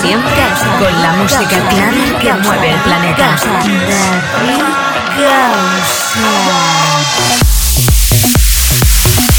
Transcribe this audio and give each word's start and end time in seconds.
Siempre 0.00 0.42
con 0.78 1.02
la 1.02 1.12
música 1.12 1.68
clara 1.68 2.18
que 2.20 2.32
mueve 2.32 2.70
el 2.70 2.80
planeta. 2.80 3.36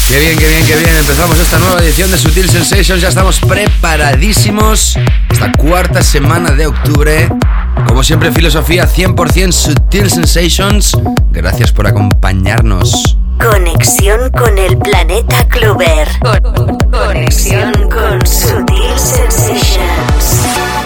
Qué 0.08 0.18
bien, 0.20 0.38
qué 0.38 0.48
bien, 0.48 0.66
qué 0.66 0.76
bien. 0.76 0.96
Empezamos 0.96 1.38
esta 1.38 1.58
nueva 1.58 1.80
edición 1.80 2.10
de 2.10 2.18
Sutil 2.18 2.48
Sensations. 2.48 3.02
Ya 3.02 3.08
estamos 3.08 3.40
preparadísimos. 3.40 4.96
Esta 5.28 5.52
cuarta 5.52 6.02
semana 6.02 6.52
de 6.52 6.66
octubre. 6.66 7.28
Como 7.86 8.02
siempre, 8.02 8.32
filosofía 8.32 8.88
100% 8.88 9.52
Sutil 9.52 10.10
Sensations. 10.10 10.96
Gracias 11.30 11.72
por 11.72 11.86
acompañarnos. 11.86 13.18
Conexión 13.38 14.30
con 14.30 14.58
el 14.58 14.78
planeta 14.78 15.46
Clover. 15.48 16.08
Conexión 16.90 17.72
con 17.90 18.26
Sutil 18.26 18.98
Sensations. 18.98 20.85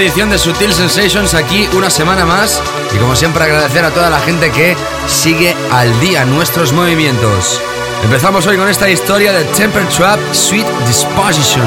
Edición 0.00 0.30
de 0.30 0.38
Sutil 0.38 0.72
Sensations 0.72 1.34
aquí 1.34 1.68
una 1.72 1.90
semana 1.90 2.24
más 2.24 2.60
y 2.94 2.98
como 2.98 3.16
siempre 3.16 3.44
agradecer 3.44 3.84
a 3.84 3.90
toda 3.90 4.10
la 4.10 4.20
gente 4.20 4.50
que 4.50 4.76
sigue 5.06 5.54
al 5.72 5.98
día 6.00 6.24
nuestros 6.24 6.72
movimientos. 6.72 7.60
Empezamos 8.02 8.46
hoy 8.46 8.56
con 8.56 8.68
esta 8.68 8.90
historia 8.90 9.32
de 9.32 9.44
Temper 9.44 9.86
Trap 9.88 10.18
Sweet 10.32 10.66
Disposition. 10.86 11.64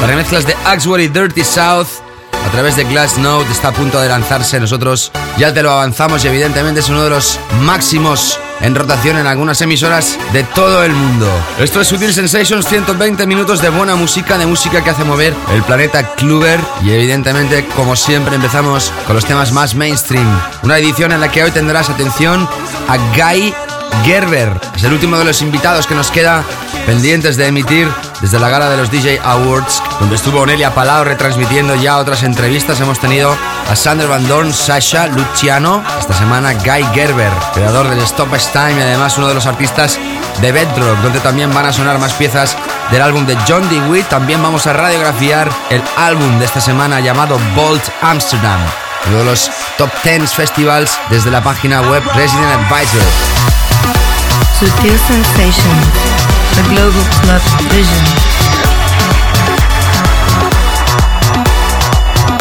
La 0.00 0.06
remezclas 0.06 0.46
de 0.46 0.56
Axwell 0.64 1.02
y 1.02 1.08
Dirty 1.08 1.44
South 1.44 1.88
a 2.32 2.50
través 2.50 2.76
de 2.76 2.84
Glass 2.84 3.18
Note 3.18 3.50
está 3.52 3.68
a 3.68 3.72
punto 3.72 4.00
de 4.00 4.08
lanzarse. 4.08 4.58
Nosotros 4.58 5.12
ya 5.38 5.52
te 5.54 5.62
lo 5.62 5.70
avanzamos 5.70 6.24
y 6.24 6.28
evidentemente 6.28 6.80
es 6.80 6.88
uno 6.88 7.02
de 7.02 7.10
los 7.10 7.38
máximos 7.62 8.38
en 8.60 8.74
rotación 8.74 9.16
en 9.16 9.26
algunas 9.26 9.60
emisoras 9.62 10.18
de 10.32 10.44
todo 10.44 10.84
el 10.84 10.92
mundo. 10.92 11.28
Esto 11.58 11.80
es 11.80 11.88
Sutil 11.88 12.12
Sensations, 12.12 12.66
120 12.66 13.26
minutos 13.26 13.62
de 13.62 13.70
buena 13.70 13.96
música, 13.96 14.38
de 14.38 14.46
música 14.46 14.84
que 14.84 14.90
hace 14.90 15.04
mover 15.04 15.34
el 15.52 15.62
planeta 15.62 16.14
Kluber 16.14 16.60
y 16.82 16.90
evidentemente, 16.90 17.64
como 17.76 17.96
siempre, 17.96 18.34
empezamos 18.34 18.92
con 19.06 19.16
los 19.16 19.24
temas 19.24 19.52
más 19.52 19.74
mainstream. 19.74 20.28
Una 20.62 20.78
edición 20.78 21.12
en 21.12 21.20
la 21.20 21.30
que 21.30 21.42
hoy 21.42 21.50
tendrás 21.50 21.88
atención 21.88 22.48
a 22.88 22.96
Guy 23.16 23.54
Gerber. 24.04 24.52
Es 24.76 24.84
el 24.84 24.92
último 24.92 25.18
de 25.18 25.24
los 25.24 25.42
invitados 25.42 25.86
que 25.86 25.94
nos 25.94 26.10
queda 26.10 26.44
pendientes 26.90 27.36
de 27.36 27.46
emitir 27.46 27.88
desde 28.20 28.40
la 28.40 28.48
gala 28.48 28.68
de 28.68 28.76
los 28.76 28.90
DJ 28.90 29.20
Awards, 29.22 29.80
donde 30.00 30.16
estuvo 30.16 30.40
Onelia 30.40 30.74
Palau 30.74 31.04
retransmitiendo 31.04 31.76
ya 31.76 31.98
otras 31.98 32.24
entrevistas. 32.24 32.80
Hemos 32.80 32.98
tenido 32.98 33.32
a 33.70 33.76
Sander 33.76 34.08
Van 34.08 34.26
Dorn, 34.26 34.52
Sasha, 34.52 35.06
Luciano, 35.06 35.84
esta 36.00 36.14
semana 36.14 36.52
Guy 36.52 36.84
Gerber, 36.92 37.30
creador 37.54 37.88
del 37.88 38.00
Stop 38.00 38.36
Time 38.52 38.74
y 38.76 38.82
además 38.82 39.16
uno 39.18 39.28
de 39.28 39.34
los 39.34 39.46
artistas 39.46 40.00
de 40.40 40.50
Bedrock, 40.50 40.98
donde 40.98 41.20
también 41.20 41.54
van 41.54 41.66
a 41.66 41.72
sonar 41.72 42.00
más 42.00 42.12
piezas 42.14 42.56
del 42.90 43.02
álbum 43.02 43.24
de 43.24 43.38
John 43.46 43.68
DeWitt. 43.68 44.08
También 44.08 44.42
vamos 44.42 44.66
a 44.66 44.72
radiografiar 44.72 45.48
el 45.70 45.84
álbum 45.96 46.40
de 46.40 46.44
esta 46.44 46.60
semana 46.60 46.98
llamado 46.98 47.38
Bolt 47.54 47.84
Amsterdam, 48.02 48.58
uno 49.06 49.18
de 49.18 49.24
los 49.26 49.48
top 49.78 49.90
10 50.02 50.34
festivals 50.34 50.98
desde 51.08 51.30
la 51.30 51.40
página 51.40 51.82
web 51.82 52.02
Resident 52.16 52.50
Advisor. 52.50 53.02
Sutil 54.58 54.98
Sensations, 54.98 56.29
the 56.56 56.62
global 56.68 57.04
club 57.22 57.42
vision. 57.70 58.59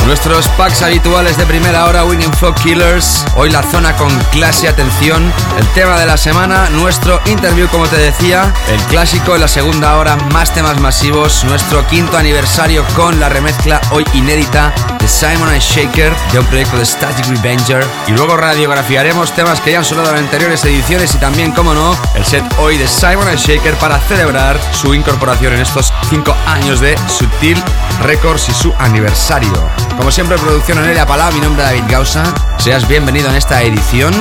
Nuestros 0.10 0.48
packs 0.58 0.82
habituales 0.82 1.38
de 1.38 1.46
primera 1.46 1.86
hora, 1.86 2.04
Winning 2.04 2.34
Flow 2.34 2.52
Killers. 2.56 3.24
Hoy 3.36 3.52
la 3.52 3.62
zona 3.62 3.96
con 3.96 4.10
clase, 4.32 4.68
atención. 4.68 5.32
El 5.56 5.68
tema 5.68 6.00
de 6.00 6.08
la 6.08 6.18
semana, 6.18 6.68
nuestro 6.72 7.22
interview, 7.28 7.68
como 7.68 7.86
te 7.86 7.98
decía. 7.98 8.52
El 8.70 8.82
clásico 8.86 9.36
en 9.36 9.42
la 9.42 9.48
segunda 9.48 9.98
hora, 9.98 10.16
más 10.34 10.52
temas 10.52 10.80
masivos. 10.80 11.44
Nuestro 11.44 11.86
quinto 11.86 12.18
aniversario 12.18 12.84
con 12.96 13.20
la 13.20 13.30
remezcla 13.30 13.80
hoy 13.92 14.04
inédita 14.14 14.74
de 14.98 15.08
Simon 15.08 15.50
and 15.50 15.62
Shaker, 15.62 16.12
de 16.32 16.40
un 16.40 16.46
proyecto 16.48 16.78
de 16.78 16.88
Static 16.88 17.28
Revenger. 17.28 17.86
Y 18.08 18.12
luego 18.14 18.36
radiografiaremos 18.36 19.32
temas 19.34 19.62
que 19.62 19.74
ya 19.74 19.78
han 19.78 19.86
sonado 19.86 20.10
en 20.10 20.24
anteriores 20.24 20.66
ediciones 20.66 21.14
y 21.14 21.20
también, 21.20 21.52
como 21.52 21.76
no, 21.76 21.96
el 22.16 22.26
set 22.26 22.44
hoy 22.58 22.80
de 22.80 22.88
Simon 22.88 23.28
and 23.28 23.38
Shaker 23.38 23.76
para 23.76 24.00
celebrar 24.00 24.60
su 24.72 24.96
incorporación 24.96 25.54
en 25.54 25.62
estos 25.62 25.94
cinco 26.10 26.36
años 26.48 26.80
de 26.80 26.98
Sutil 27.08 27.64
Records 28.02 28.50
y 28.50 28.54
su 28.54 28.74
aniversario. 28.80 29.70
Como 30.00 30.12
siempre, 30.12 30.38
producción 30.38 30.78
Anelia 30.78 31.06
Palá, 31.06 31.30
mi 31.30 31.42
nombre 31.42 31.62
es 31.62 31.72
David 31.72 31.92
Gausa. 31.92 32.24
Seas 32.58 32.88
bienvenido 32.88 33.30
en 33.30 33.36
esta 33.36 33.62
edición. 33.62 34.14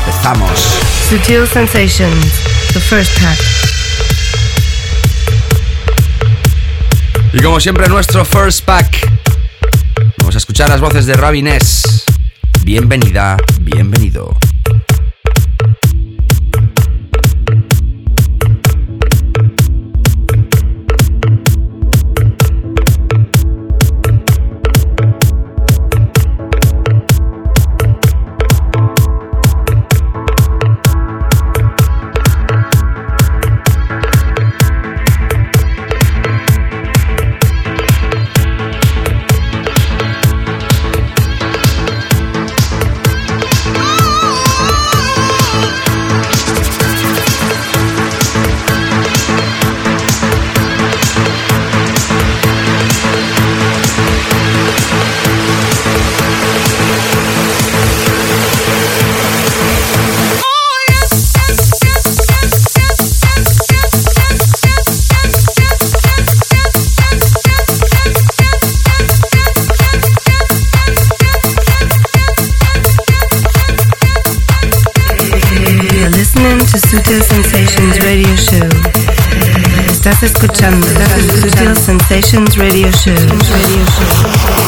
Empezamos. 0.00 0.78
Sutil 1.08 1.48
Sensations, 1.48 2.26
the 2.74 2.80
first 2.80 3.18
pack. 3.18 3.38
Y 7.32 7.40
como 7.40 7.58
siempre, 7.60 7.88
nuestro 7.88 8.26
first 8.26 8.62
pack. 8.66 9.10
Vamos 10.18 10.34
a 10.34 10.38
escuchar 10.38 10.68
las 10.68 10.82
voces 10.82 11.06
de 11.06 11.14
Robin 11.14 11.46
S. 11.46 12.04
Bienvenida, 12.62 13.38
bienvenido. 13.62 14.36
Estás 80.16 80.30
escuchando 80.30 80.86
Sutil 80.86 81.76
Sensations 81.76 82.56
Radio 82.56 82.90
Show. 82.90 83.14
Radio 83.14 83.84
Show. 83.84 84.65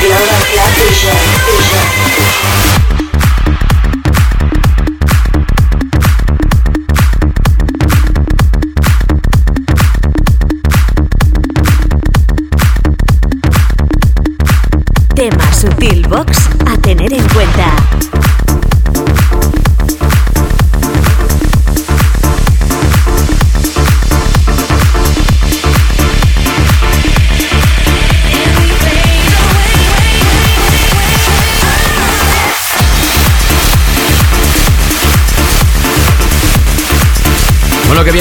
Lola, 0.00 0.14
Lola, 0.14 0.66
vision, 0.76 1.12
vision. 1.46 2.87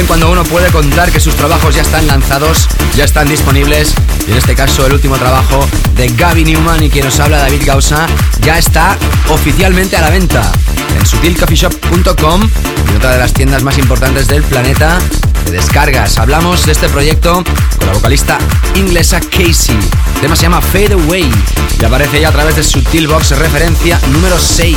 Cuando 0.05 0.29
uno 0.29 0.43
puede 0.43 0.69
contar 0.69 1.11
que 1.11 1.19
sus 1.19 1.35
trabajos 1.35 1.73
ya 1.73 1.81
están 1.81 2.05
lanzados, 2.07 2.67
ya 2.95 3.05
están 3.05 3.27
disponibles. 3.27 3.93
Y 4.27 4.31
en 4.31 4.37
este 4.37 4.53
caso 4.53 4.85
el 4.85 4.93
último 4.93 5.17
trabajo 5.17 5.67
de 5.95 6.07
Gaby 6.09 6.43
Newman 6.43 6.83
y 6.83 6.89
quien 6.89 7.05
nos 7.05 7.19
habla 7.19 7.37
David 7.37 7.63
Gausa 7.65 8.05
ya 8.41 8.57
está 8.57 8.95
oficialmente 9.29 9.97
a 9.97 10.01
la 10.01 10.09
venta 10.09 10.51
en 10.99 11.05
sutilcoffeeshop.com 11.05 12.49
y 12.91 12.95
otra 12.95 13.11
de 13.11 13.17
las 13.17 13.33
tiendas 13.33 13.63
más 13.63 13.77
importantes 13.77 14.27
del 14.27 14.43
planeta 14.43 14.99
de 15.45 15.51
descargas. 15.51 16.17
Hablamos 16.17 16.65
de 16.65 16.73
este 16.73 16.89
proyecto 16.89 17.43
con 17.77 17.87
la 17.87 17.93
vocalista 17.93 18.37
inglesa 18.75 19.19
Casey. 19.19 19.77
El 20.15 20.21
tema 20.21 20.35
se 20.35 20.43
llama 20.43 20.61
Fade 20.61 20.93
Away 20.93 21.31
y 21.79 21.85
aparece 21.85 22.21
ya 22.21 22.29
a 22.29 22.31
través 22.31 22.55
de 22.55 22.63
Sutil 22.63 23.07
Box 23.07 23.31
referencia 23.31 23.99
número 24.11 24.37
6. 24.37 24.75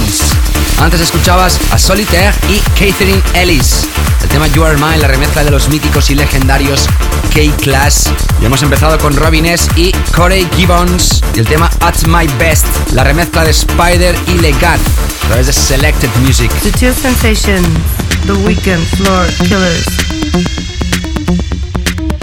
Antes 0.78 1.00
escuchabas 1.00 1.58
a 1.72 1.78
Solitaire 1.78 2.34
y 2.48 2.58
Catherine 2.78 3.22
Ellis. 3.34 3.86
El 4.30 4.34
tema 4.34 4.46
You 4.46 4.62
Are 4.64 4.76
Mine, 4.76 4.98
la 4.98 5.08
remezcla 5.08 5.42
de 5.42 5.50
los 5.50 5.68
míticos 5.70 6.08
y 6.08 6.14
legendarios 6.14 6.86
K-Class. 7.34 8.12
Y 8.40 8.44
hemos 8.44 8.62
empezado 8.62 8.96
con 8.98 9.16
Robin 9.16 9.44
S. 9.44 9.68
y 9.74 9.90
Corey 10.14 10.48
Gibbons. 10.54 11.20
Y 11.34 11.40
el 11.40 11.48
tema 11.48 11.68
At 11.80 12.06
My 12.06 12.28
Best, 12.38 12.64
la 12.92 13.02
remezcla 13.02 13.42
de 13.42 13.50
Spider 13.50 14.14
y 14.28 14.38
Legat 14.38 14.78
a 15.24 15.26
través 15.26 15.48
de 15.48 15.52
Selected 15.52 16.08
Music. 16.22 16.48
Sutil 16.62 16.94
Sensation, 16.94 17.64
The 18.26 18.34
Weekend, 18.34 18.86
Floor 18.96 19.26
Killers. 19.38 19.86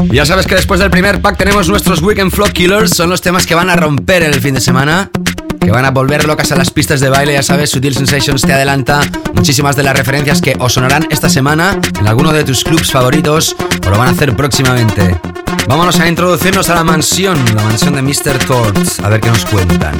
Ya 0.09 0.25
sabes 0.25 0.47
que 0.47 0.55
después 0.55 0.79
del 0.79 0.89
primer 0.89 1.21
pack 1.21 1.37
tenemos 1.37 1.67
nuestros 1.67 2.01
Weekend 2.01 2.31
Floor 2.31 2.53
Killers. 2.53 2.91
Son 2.91 3.09
los 3.09 3.21
temas 3.21 3.45
que 3.45 3.53
van 3.53 3.69
a 3.69 3.75
romper 3.75 4.23
el 4.23 4.39
fin 4.39 4.53
de 4.53 4.61
semana 4.61 5.11
que 5.59 5.71
van 5.71 5.85
a 5.85 5.91
volver 5.91 6.25
locas 6.25 6.51
a 6.51 6.55
las 6.55 6.69
pistas 6.71 6.99
de 6.99 7.09
baile. 7.09 7.33
Ya 7.33 7.43
sabes, 7.43 7.69
Sutil 7.69 7.93
Sensations 7.93 8.41
te 8.41 8.53
adelanta 8.53 9.01
muchísimas 9.33 9.75
de 9.75 9.83
las 9.83 9.97
referencias 9.97 10.41
que 10.41 10.55
os 10.59 10.73
sonarán 10.73 11.07
esta 11.09 11.29
semana 11.29 11.79
en 11.99 12.07
alguno 12.07 12.31
de 12.33 12.43
tus 12.43 12.63
clubs 12.63 12.91
favoritos 12.91 13.55
o 13.85 13.89
lo 13.89 13.97
van 13.97 14.09
a 14.09 14.11
hacer 14.11 14.35
próximamente. 14.35 15.19
Vámonos 15.67 15.99
a 15.99 16.07
introducirnos 16.07 16.69
a 16.69 16.75
la 16.75 16.83
mansión, 16.83 17.37
la 17.55 17.63
mansión 17.63 17.95
de 17.95 18.01
Mr. 18.01 18.39
Tort, 18.45 18.77
a 19.03 19.09
ver 19.09 19.19
qué 19.19 19.29
nos 19.29 19.45
cuentan. 19.45 19.95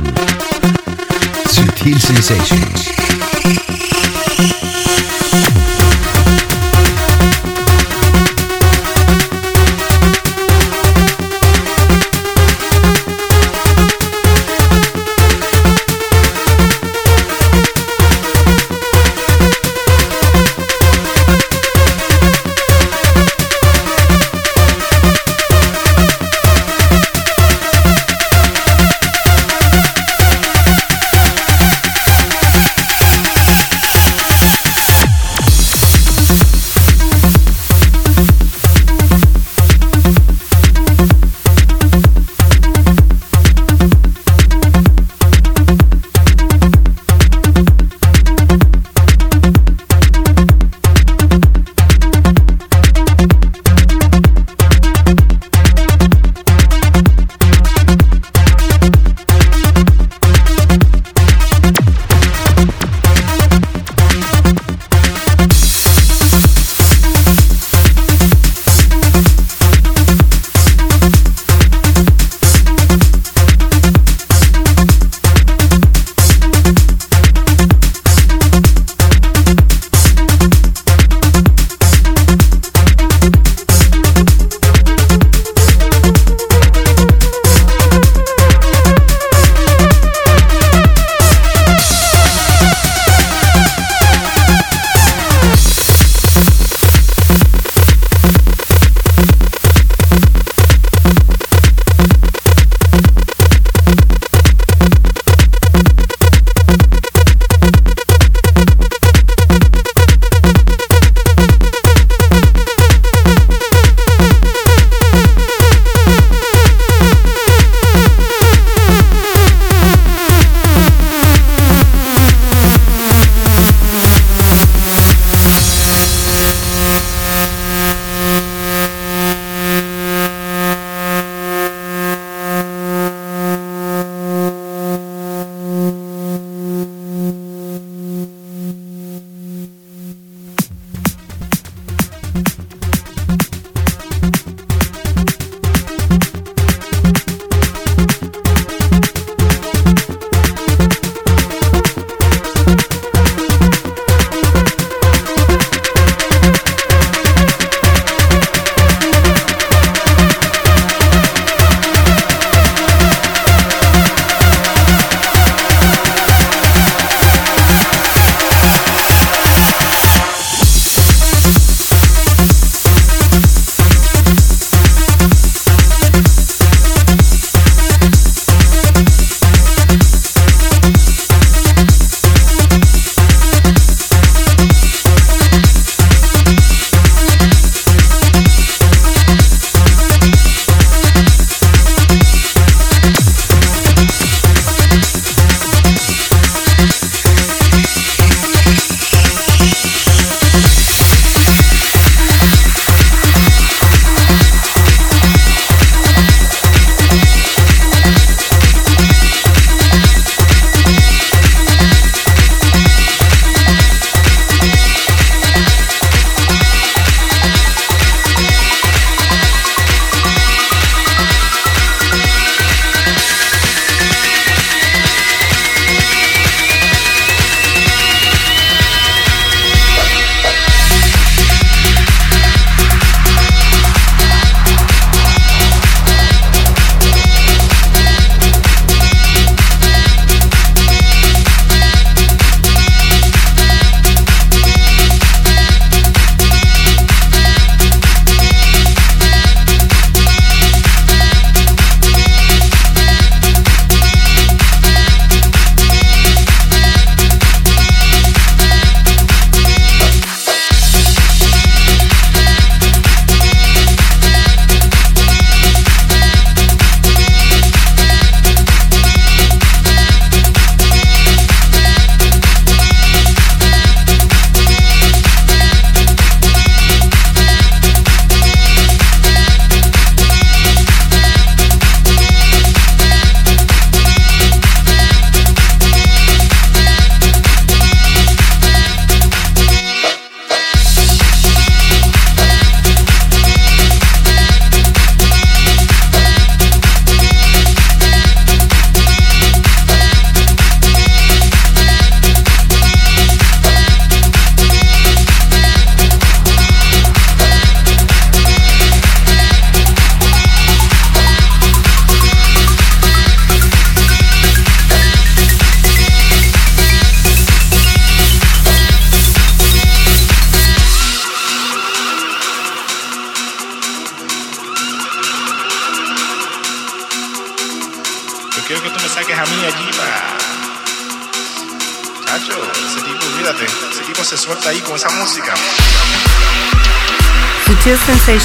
Sutil 1.50 2.00
Sensations. 2.00 2.92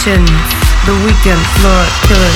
Sutil 0.03 0.27
Sensations, 0.27 0.31
The 0.85 0.93
Weekend 1.07 1.41
Floor 1.55 1.85
Killers. 2.09 2.32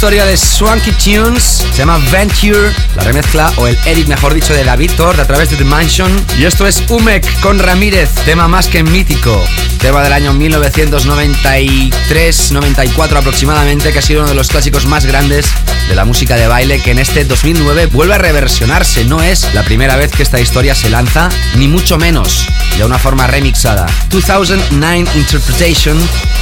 Historia 0.00 0.24
de 0.24 0.38
Swanky 0.38 0.92
Tunes, 0.92 1.66
se 1.72 1.76
llama 1.76 1.98
Venture, 2.10 2.72
la 2.96 3.04
remezcla 3.04 3.52
o 3.56 3.66
el 3.66 3.76
edit, 3.84 4.08
mejor 4.08 4.32
dicho, 4.32 4.54
de 4.54 4.64
David 4.64 4.92
Tord 4.96 5.20
a 5.20 5.26
través 5.26 5.50
de 5.50 5.56
The 5.56 5.64
Mansion. 5.64 6.10
Y 6.38 6.46
esto 6.46 6.66
es 6.66 6.82
Umek 6.88 7.40
con 7.40 7.58
Ramírez, 7.58 8.08
tema 8.24 8.48
más 8.48 8.68
que 8.68 8.82
mítico, 8.82 9.44
tema 9.78 10.02
del 10.02 10.14
año 10.14 10.32
1993-94 10.32 13.18
aproximadamente, 13.18 13.92
que 13.92 13.98
ha 13.98 14.02
sido 14.02 14.20
uno 14.20 14.30
de 14.30 14.36
los 14.36 14.48
clásicos 14.48 14.86
más 14.86 15.04
grandes 15.04 15.44
de 15.86 15.94
la 15.94 16.06
música 16.06 16.36
de 16.36 16.46
baile, 16.46 16.80
que 16.80 16.92
en 16.92 16.98
este 16.98 17.26
2009 17.26 17.84
vuelve 17.92 18.14
a 18.14 18.18
reversionarse. 18.18 19.04
No 19.04 19.22
es 19.22 19.52
la 19.52 19.64
primera 19.64 19.96
vez 19.96 20.12
que 20.12 20.22
esta 20.22 20.40
historia 20.40 20.74
se 20.74 20.88
lanza, 20.88 21.28
ni 21.56 21.68
mucho 21.68 21.98
menos 21.98 22.46
de 22.78 22.86
una 22.86 22.98
forma 22.98 23.26
remixada. 23.26 23.84
2009 24.08 25.10
Interpretation 25.14 25.98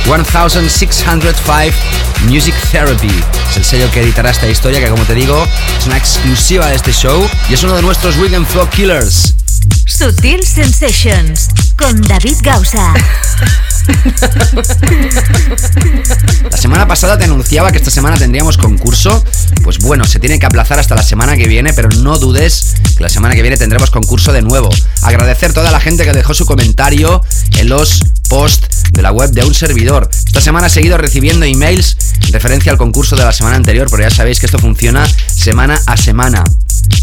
1605 0.07 1.33
Music 2.29 2.55
Therapy. 2.71 3.11
El 3.59 3.65
sello 3.65 3.91
que 3.91 4.01
editará 4.01 4.31
esta 4.31 4.49
historia 4.49 4.79
que 4.79 4.89
como 4.89 5.05
te 5.05 5.15
digo 5.15 5.45
es 5.77 5.87
una 5.87 5.97
exclusiva 5.97 6.69
de 6.69 6.77
este 6.77 6.93
show 6.93 7.29
y 7.51 7.55
es 7.55 7.63
uno 7.65 7.75
de 7.75 7.83
nuestros 7.83 8.17
Weekend 8.17 8.47
Flow 8.47 8.71
Killers. 8.71 9.35
Sutil 9.85 10.47
Sensations 10.47 11.49
con 11.77 12.01
David 12.03 12.37
Gausa. 12.43 12.95
La 16.51 16.57
semana 16.57 16.87
pasada 16.87 17.19
te 17.19 17.25
anunciaba 17.25 17.73
que 17.73 17.79
esta 17.79 17.91
semana 17.91 18.17
tendríamos 18.17 18.59
concurso. 18.59 19.25
Pues 19.65 19.79
bueno, 19.79 20.05
se 20.05 20.21
tiene 20.21 20.39
que 20.39 20.47
aplazar 20.47 20.79
hasta 20.79 20.95
la 20.95 21.03
semana 21.03 21.37
que 21.37 21.49
viene, 21.49 21.73
pero 21.73 21.89
no 21.89 22.17
dudes 22.19 22.77
que 22.97 23.03
la 23.03 23.09
semana 23.09 23.35
que 23.35 23.43
viene 23.43 23.57
tendremos 23.57 23.91
concurso 23.91 24.33
de 24.33 24.43
nuevo. 24.43 24.71
Agradecer 25.03 25.51
a 25.51 25.55
toda 25.55 25.73
la 25.73 25.81
gente 25.81 26.05
que 26.05 26.13
dejó 26.13 26.33
su 26.33 26.47
comentario 26.47 27.23
en 27.57 27.69
los 27.69 28.05
posts 28.29 28.85
de 28.93 29.03
la 29.03 29.11
web 29.11 29.31
de 29.31 29.45
un 29.45 29.55
servidor. 29.55 30.09
Esta 30.27 30.41
semana 30.41 30.69
he 30.69 30.71
seguido 30.71 30.97
recibiendo 30.97 31.45
emails 31.45 31.97
referencia 32.33 32.73
al 32.73 32.79
concurso 32.79 33.17
de 33.17 33.25
la 33.25 33.33
semana 33.33 33.57
anterior, 33.57 33.89
pero 33.91 34.03
ya 34.03 34.11
sabéis 34.11 34.41
que 34.41 34.47
esto 34.47 34.59
funciona 34.59 35.07
semana 35.27 35.81
a 35.87 35.97
semana. 35.97 36.45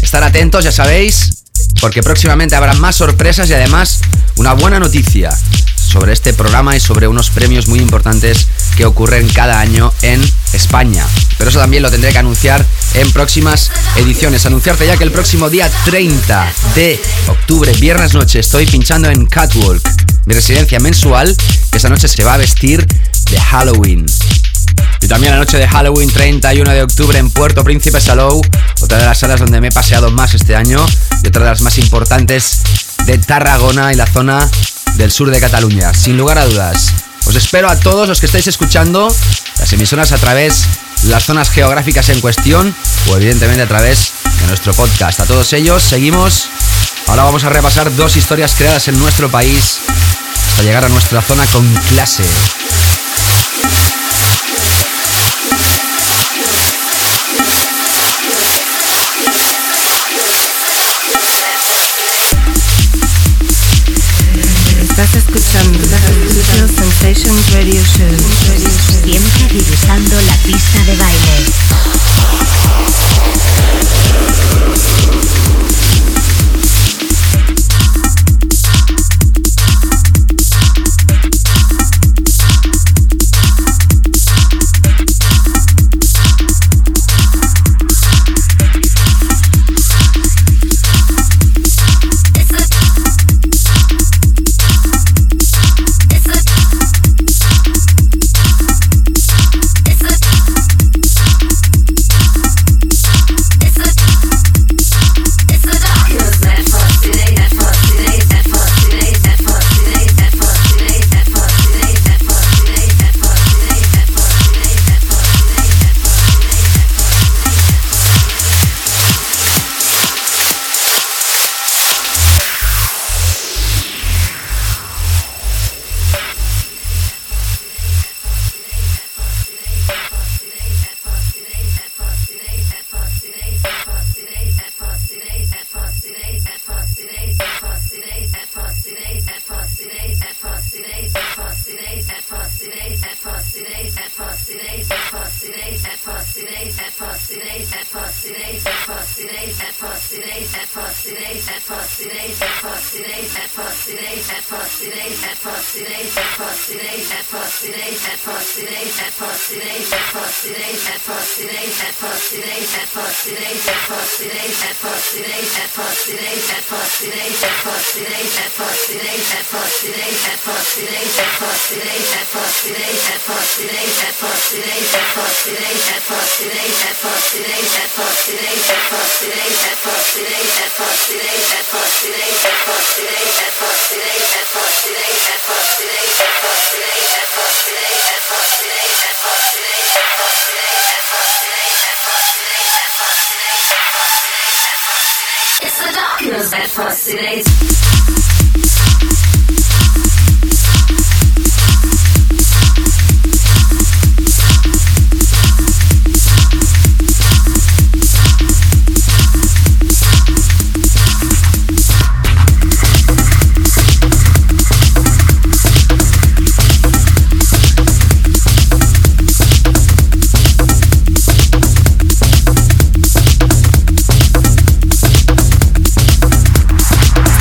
Estar 0.00 0.22
atentos, 0.22 0.64
ya 0.64 0.72
sabéis, 0.72 1.44
porque 1.80 2.02
próximamente 2.02 2.56
habrá 2.56 2.74
más 2.74 2.96
sorpresas 2.96 3.48
y 3.50 3.54
además 3.54 4.00
una 4.36 4.52
buena 4.52 4.78
noticia 4.78 5.30
sobre 5.86 6.12
este 6.12 6.34
programa 6.34 6.76
y 6.76 6.80
sobre 6.80 7.08
unos 7.08 7.30
premios 7.30 7.68
muy 7.68 7.78
importantes 7.78 8.48
que 8.76 8.84
ocurren 8.84 9.28
cada 9.28 9.60
año 9.60 9.92
en 10.02 10.20
España. 10.52 11.06
Pero 11.38 11.50
eso 11.50 11.58
también 11.58 11.82
lo 11.82 11.90
tendré 11.90 12.12
que 12.12 12.18
anunciar 12.18 12.64
en 12.94 13.10
próximas 13.12 13.70
ediciones. 13.96 14.44
Anunciarte 14.46 14.86
ya 14.86 14.96
que 14.96 15.04
el 15.04 15.12
próximo 15.12 15.48
día 15.48 15.70
30 15.84 16.52
de 16.74 17.00
octubre, 17.28 17.72
viernes 17.74 18.14
noche, 18.14 18.40
estoy 18.40 18.66
pinchando 18.66 19.08
en 19.08 19.26
Catwalk, 19.26 19.88
mi 20.26 20.34
residencia 20.34 20.80
mensual, 20.80 21.34
que 21.70 21.78
esa 21.78 21.88
noche 21.88 22.08
se 22.08 22.24
va 22.24 22.34
a 22.34 22.38
vestir 22.38 22.86
de 23.30 23.40
Halloween. 23.40 24.06
Y 25.00 25.08
también 25.08 25.32
la 25.32 25.38
noche 25.38 25.58
de 25.58 25.68
Halloween 25.68 26.10
31 26.10 26.70
de 26.72 26.82
octubre 26.82 27.18
en 27.18 27.30
Puerto 27.30 27.62
Príncipe 27.62 28.00
Salou, 28.00 28.40
otra 28.80 28.98
de 28.98 29.04
las 29.04 29.18
salas 29.18 29.40
donde 29.40 29.60
me 29.60 29.68
he 29.68 29.72
paseado 29.72 30.10
más 30.10 30.34
este 30.34 30.56
año 30.56 30.84
y 31.22 31.28
otra 31.28 31.44
de 31.44 31.50
las 31.50 31.60
más 31.60 31.78
importantes 31.78 32.62
de 33.04 33.18
Tarragona 33.18 33.92
y 33.92 33.96
la 33.96 34.06
zona 34.06 34.48
del 34.94 35.12
sur 35.12 35.30
de 35.30 35.40
Cataluña, 35.40 35.94
sin 35.94 36.16
lugar 36.16 36.38
a 36.38 36.46
dudas. 36.46 36.92
Os 37.26 37.34
espero 37.34 37.68
a 37.68 37.76
todos 37.76 38.08
los 38.08 38.20
que 38.20 38.26
estáis 38.26 38.46
escuchando 38.46 39.08
las 39.58 39.72
emisoras 39.72 40.12
a 40.12 40.18
través 40.18 40.66
de 41.02 41.10
las 41.10 41.24
zonas 41.24 41.50
geográficas 41.50 42.08
en 42.08 42.20
cuestión 42.20 42.74
o 43.08 43.16
evidentemente 43.16 43.62
a 43.62 43.68
través 43.68 44.12
de 44.40 44.46
nuestro 44.46 44.72
podcast. 44.74 45.20
A 45.20 45.26
todos 45.26 45.52
ellos 45.52 45.82
seguimos. 45.82 46.48
Ahora 47.08 47.24
vamos 47.24 47.44
a 47.44 47.48
repasar 47.48 47.94
dos 47.94 48.16
historias 48.16 48.54
creadas 48.54 48.88
en 48.88 48.98
nuestro 48.98 49.28
país 49.30 49.80
hasta 50.50 50.62
llegar 50.62 50.84
a 50.84 50.88
nuestra 50.88 51.20
zona 51.20 51.44
con 51.46 51.66
clase. 51.90 52.24
Estás 64.98 65.14
escuchando 65.16 65.78
Sutil 66.26 66.74
Sensations 66.74 67.52
Radio 67.52 67.82
Show. 67.82 68.16
Siempre 69.04 69.48
divisando 69.52 70.16
la 70.22 70.36
pista 70.38 70.84
de 70.86 70.96
baile. 70.96 71.95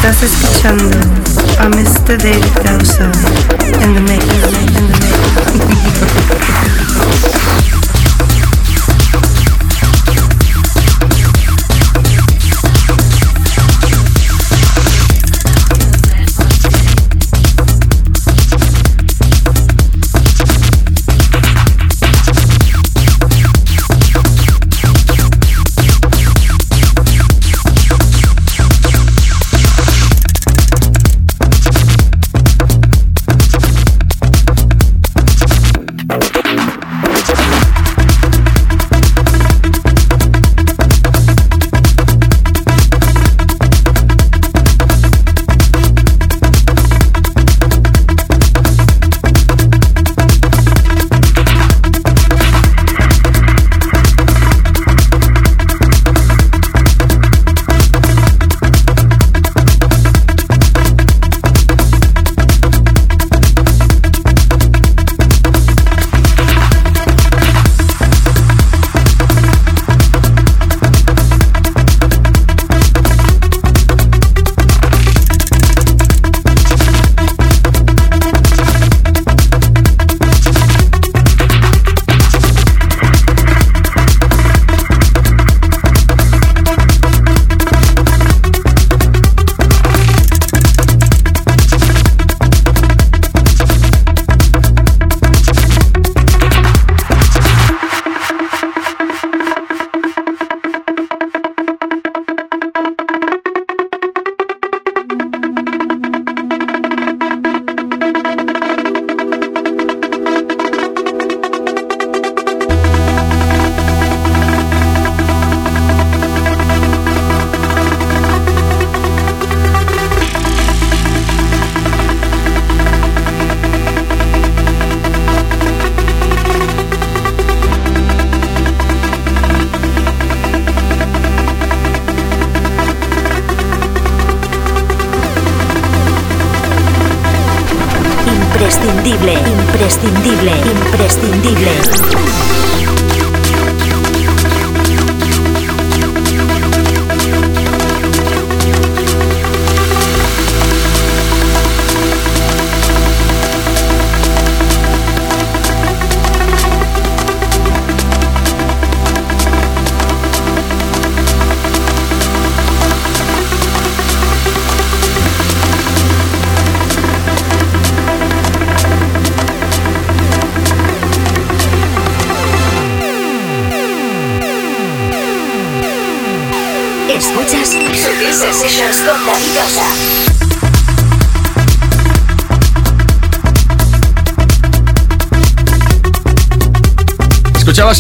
Estás 0.08 0.22
escuchando 0.22 1.00
a 1.58 1.68
Mr. 1.68 2.16
David 2.20 2.46
Causa 2.64 3.12
en 3.82 3.96
the 3.96 4.02
making, 4.02 4.30
in 4.78 4.88
the 4.88 5.00
making. 5.50 6.66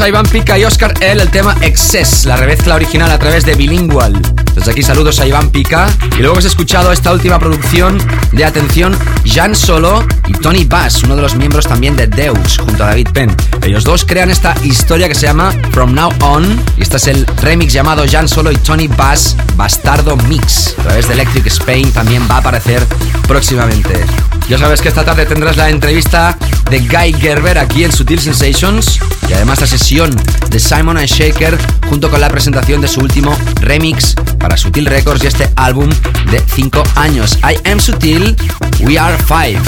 Iván 0.03 0.25
Pica 0.25 0.59
y 0.59 0.65
Oscar 0.65 0.93
L. 0.99 1.21
el 1.21 1.29
tema 1.31 1.55
Excess, 1.61 2.25
la 2.25 2.35
remezcla 2.35 2.75
original 2.75 3.09
a 3.09 3.17
través 3.17 3.45
de 3.45 3.55
Bilingual. 3.55 4.13
Desde 4.53 4.71
aquí 4.71 4.83
saludos 4.83 5.19
a 5.19 5.25
Iván 5.25 5.49
Pica. 5.49 5.87
Y 6.11 6.17
luego 6.17 6.33
hemos 6.33 6.45
escuchado 6.45 6.91
esta 6.91 7.11
última 7.11 7.39
producción 7.39 7.97
de 8.33 8.45
atención, 8.45 8.95
Jan 9.25 9.55
Solo 9.55 10.05
y 10.27 10.33
Tony 10.33 10.65
Bass, 10.65 11.01
uno 11.03 11.15
de 11.15 11.21
los 11.21 11.35
miembros 11.35 11.65
también 11.65 11.95
de 11.95 12.07
Deus, 12.07 12.57
junto 12.57 12.83
a 12.83 12.87
David 12.87 13.07
Penn. 13.13 13.35
Ellos 13.63 13.83
dos 13.83 14.05
crean 14.05 14.29
esta 14.29 14.53
historia 14.63 15.07
que 15.07 15.15
se 15.15 15.27
llama 15.27 15.51
From 15.71 15.93
Now 15.95 16.11
On. 16.21 16.61
Y 16.77 16.81
este 16.81 16.97
es 16.97 17.07
el 17.07 17.25
remix 17.41 17.73
llamado 17.73 18.03
Jan 18.09 18.27
Solo 18.27 18.51
y 18.51 18.57
Tony 18.57 18.87
Bass 18.87 19.37
Bastardo 19.55 20.17
Mix. 20.17 20.75
A 20.77 20.83
través 20.83 21.07
de 21.07 21.13
Electric 21.13 21.47
Spain 21.47 21.91
también 21.91 22.27
va 22.29 22.35
a 22.35 22.39
aparecer 22.39 22.85
próximamente. 23.27 24.05
Ya 24.47 24.59
sabes 24.59 24.81
que 24.81 24.89
esta 24.89 25.03
tarde 25.03 25.25
tendrás 25.25 25.57
la 25.57 25.69
entrevista 25.69 26.37
de 26.69 26.79
Guy 26.79 27.13
Gerber 27.13 27.57
aquí 27.57 27.83
en 27.83 27.91
Sutil 27.91 28.19
Sensations 28.19 28.99
y 29.27 29.33
además 29.33 29.59
la 29.59 29.67
sesión 29.67 30.15
de 30.49 30.59
Simon 30.59 30.97
and 30.97 31.07
Shaker 31.07 31.57
junto 31.89 32.11
con 32.11 32.21
la 32.21 32.29
presentación 32.29 32.79
de 32.79 32.87
su 32.87 32.99
último 32.99 33.35
remix 33.61 34.13
para 34.39 34.55
Sutil 34.55 34.85
Records 34.85 35.23
y 35.23 35.27
este 35.27 35.49
álbum 35.55 35.89
de 36.29 36.43
5 36.53 36.83
años. 36.95 37.39
I 37.39 37.57
am 37.69 37.79
Sutil, 37.79 38.35
We 38.81 38.99
are 38.99 39.17
5. 39.17 39.61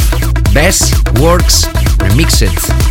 Best 0.54 0.94
Works 1.20 1.68
Remixed. 1.98 2.50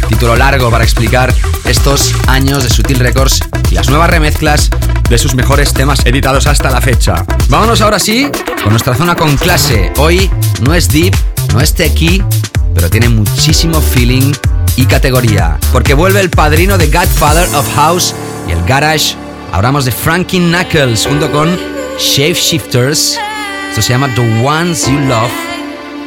Título 0.09 0.35
largo 0.35 0.71
para 0.71 0.83
explicar 0.83 1.33
estos 1.65 2.15
años 2.27 2.65
de 2.65 2.71
Sutil 2.71 2.99
Records 2.99 3.41
y 3.71 3.75
las 3.77 3.89
nuevas 3.89 4.11
remezclas 4.11 4.71
de 5.09 5.19
sus 5.19 5.37
mejores 5.37 5.73
temas 5.73 6.05
editados 6.05 6.49
hasta 6.49 6.69
la 6.71 6.81
fecha. 6.81 7.25
Vámonos 7.49 7.81
ahora 7.81 8.01
sí 8.01 8.29
con 8.63 8.73
nuestra 8.73 8.95
zona 8.97 9.15
con 9.15 9.37
clase. 9.37 9.93
Hoy 9.99 10.29
no 10.63 10.75
es 10.75 10.89
deep, 10.89 11.15
no 11.53 11.61
es 11.61 11.75
techie, 11.75 12.25
pero 12.75 12.91
tiene 12.91 13.09
muchísimo 13.09 13.81
feeling 13.81 14.33
y 14.77 14.85
categoría. 14.87 15.59
Porque 15.73 15.95
vuelve 15.95 16.21
el 16.21 16.31
padrino 16.31 16.79
de 16.79 16.87
Godfather 16.89 17.49
of 17.55 17.67
House 17.75 18.15
y 18.49 18.53
el 18.53 18.63
Garage. 18.65 19.15
Hablamos 19.53 19.85
de 19.85 19.93
Frankie 19.93 20.39
Knuckles 20.39 21.07
junto 21.07 21.31
con 21.31 21.49
Shape 21.99 22.35
Shifters. 22.35 23.19
Esto 23.71 23.83
se 23.83 23.91
llama 23.91 24.13
The 24.15 24.45
Ones 24.45 24.87
You 24.87 24.99
Love. 25.01 25.33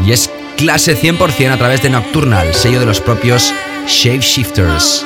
y 0.05 0.11
es 0.11 0.29
clase 0.57 0.95
100% 0.99 1.51
a 1.51 1.57
través 1.57 1.81
de 1.81 1.89
Nocturnal, 1.89 2.53
sello 2.53 2.79
de 2.79 2.85
los 2.85 2.99
propios 2.99 3.53
Shape 3.87 4.19
Shifters. 4.19 5.05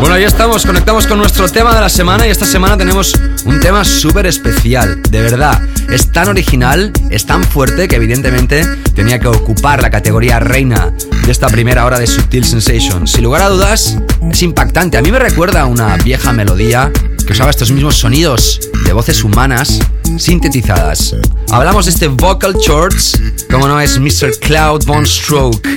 Bueno, 0.00 0.16
ahí 0.16 0.24
estamos, 0.24 0.66
conectamos 0.66 1.06
con 1.06 1.18
nuestro 1.18 1.48
tema 1.48 1.72
de 1.72 1.80
la 1.80 1.88
semana 1.88 2.26
y 2.26 2.30
esta 2.30 2.46
semana 2.46 2.76
tenemos 2.76 3.14
un 3.44 3.60
tema 3.60 3.84
súper 3.84 4.26
especial, 4.26 5.00
de 5.08 5.22
verdad. 5.22 5.62
Es 5.88 6.10
tan 6.10 6.28
original, 6.28 6.92
es 7.10 7.26
tan 7.26 7.44
fuerte 7.44 7.86
que 7.86 7.94
evidentemente 7.94 8.66
tenía 8.92 9.20
que 9.20 9.28
ocupar 9.28 9.80
la 9.80 9.90
categoría 9.90 10.40
reina 10.40 10.92
de 11.24 11.30
esta 11.30 11.46
primera 11.46 11.84
hora 11.84 12.00
de 12.00 12.08
Subtil 12.08 12.44
Sensation. 12.44 13.06
Sin 13.06 13.22
lugar 13.22 13.42
a 13.42 13.50
dudas, 13.50 13.98
es 14.32 14.42
impactante. 14.42 14.98
A 14.98 15.02
mí 15.02 15.12
me 15.12 15.20
recuerda 15.20 15.60
a 15.60 15.66
una 15.66 15.96
vieja 15.98 16.32
melodía 16.32 16.90
que 17.24 17.32
usaba 17.32 17.50
estos 17.50 17.70
mismos 17.70 17.96
sonidos 17.98 18.58
de 18.84 18.92
voces 18.92 19.22
humanas 19.22 19.78
sintetizadas. 20.16 21.14
Hablamos 21.50 21.86
de 21.86 21.90
este 21.90 22.08
vocal 22.08 22.54
shorts, 22.54 23.20
como 23.50 23.68
no 23.68 23.80
es 23.80 23.98
Mr. 23.98 24.38
Cloud 24.40 24.84
Von 24.86 25.06
Stroke. 25.06 25.68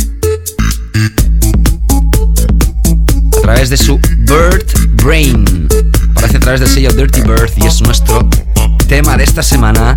A 3.37 3.41
través 3.41 3.69
de 3.69 3.77
su 3.77 3.99
Bird 4.19 4.65
Brain. 5.03 5.67
Aparece 6.11 6.37
a 6.37 6.39
través 6.39 6.59
del 6.61 6.69
sello 6.69 6.91
Dirty 6.91 7.21
Bird 7.21 7.51
y 7.57 7.65
es 7.65 7.81
nuestro 7.81 8.29
tema 8.87 9.17
de 9.17 9.23
esta 9.23 9.41
semana, 9.41 9.95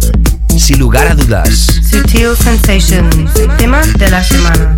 sin 0.57 0.79
lugar 0.79 1.07
a 1.09 1.15
dudas. 1.15 1.81
Sutil 1.91 2.37
Sensations, 2.37 3.31
tema 3.59 3.83
de 3.99 4.11
la 4.11 4.23
semana. 4.23 4.77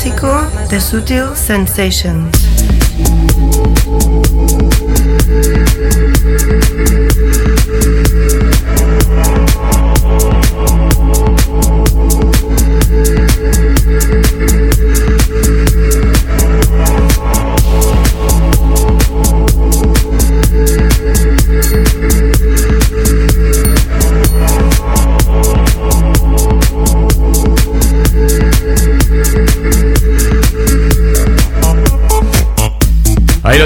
Básico 0.00 0.50
de 0.70 0.80
Sutil 0.80 1.36
Sensations. 1.36 2.39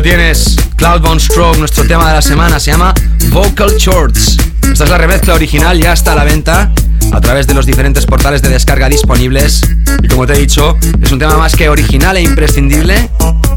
Tienes, 0.05 0.57
Cloud 0.77 1.01
Von 1.01 1.19
Stroke, 1.19 1.57
nuestro 1.57 1.87
tema 1.87 2.09
de 2.09 2.15
la 2.17 2.21
semana, 2.21 2.61
se 2.61 2.71
llama 2.71 2.93
Vocal 3.31 3.71
Shorts. 3.79 4.37
Esta 4.71 4.85
es 4.85 4.91
la 4.91 4.99
remezcla 4.99 5.33
original, 5.33 5.81
ya 5.81 5.95
está 5.95 6.13
a 6.13 6.17
la 6.17 6.25
venta 6.25 6.71
a 7.11 7.21
través 7.23 7.47
de 7.47 7.55
los 7.55 7.65
diferentes 7.65 8.05
portales 8.05 8.43
de 8.43 8.51
descarga 8.51 8.91
disponibles. 8.91 9.63
Y 10.03 10.09
como 10.09 10.27
te 10.27 10.35
he 10.35 10.39
dicho, 10.39 10.77
es 11.01 11.11
un 11.11 11.19
tema 11.19 11.39
más 11.39 11.57
que 11.57 11.71
original 11.71 12.19
e 12.19 12.21
imprescindible, 12.21 13.09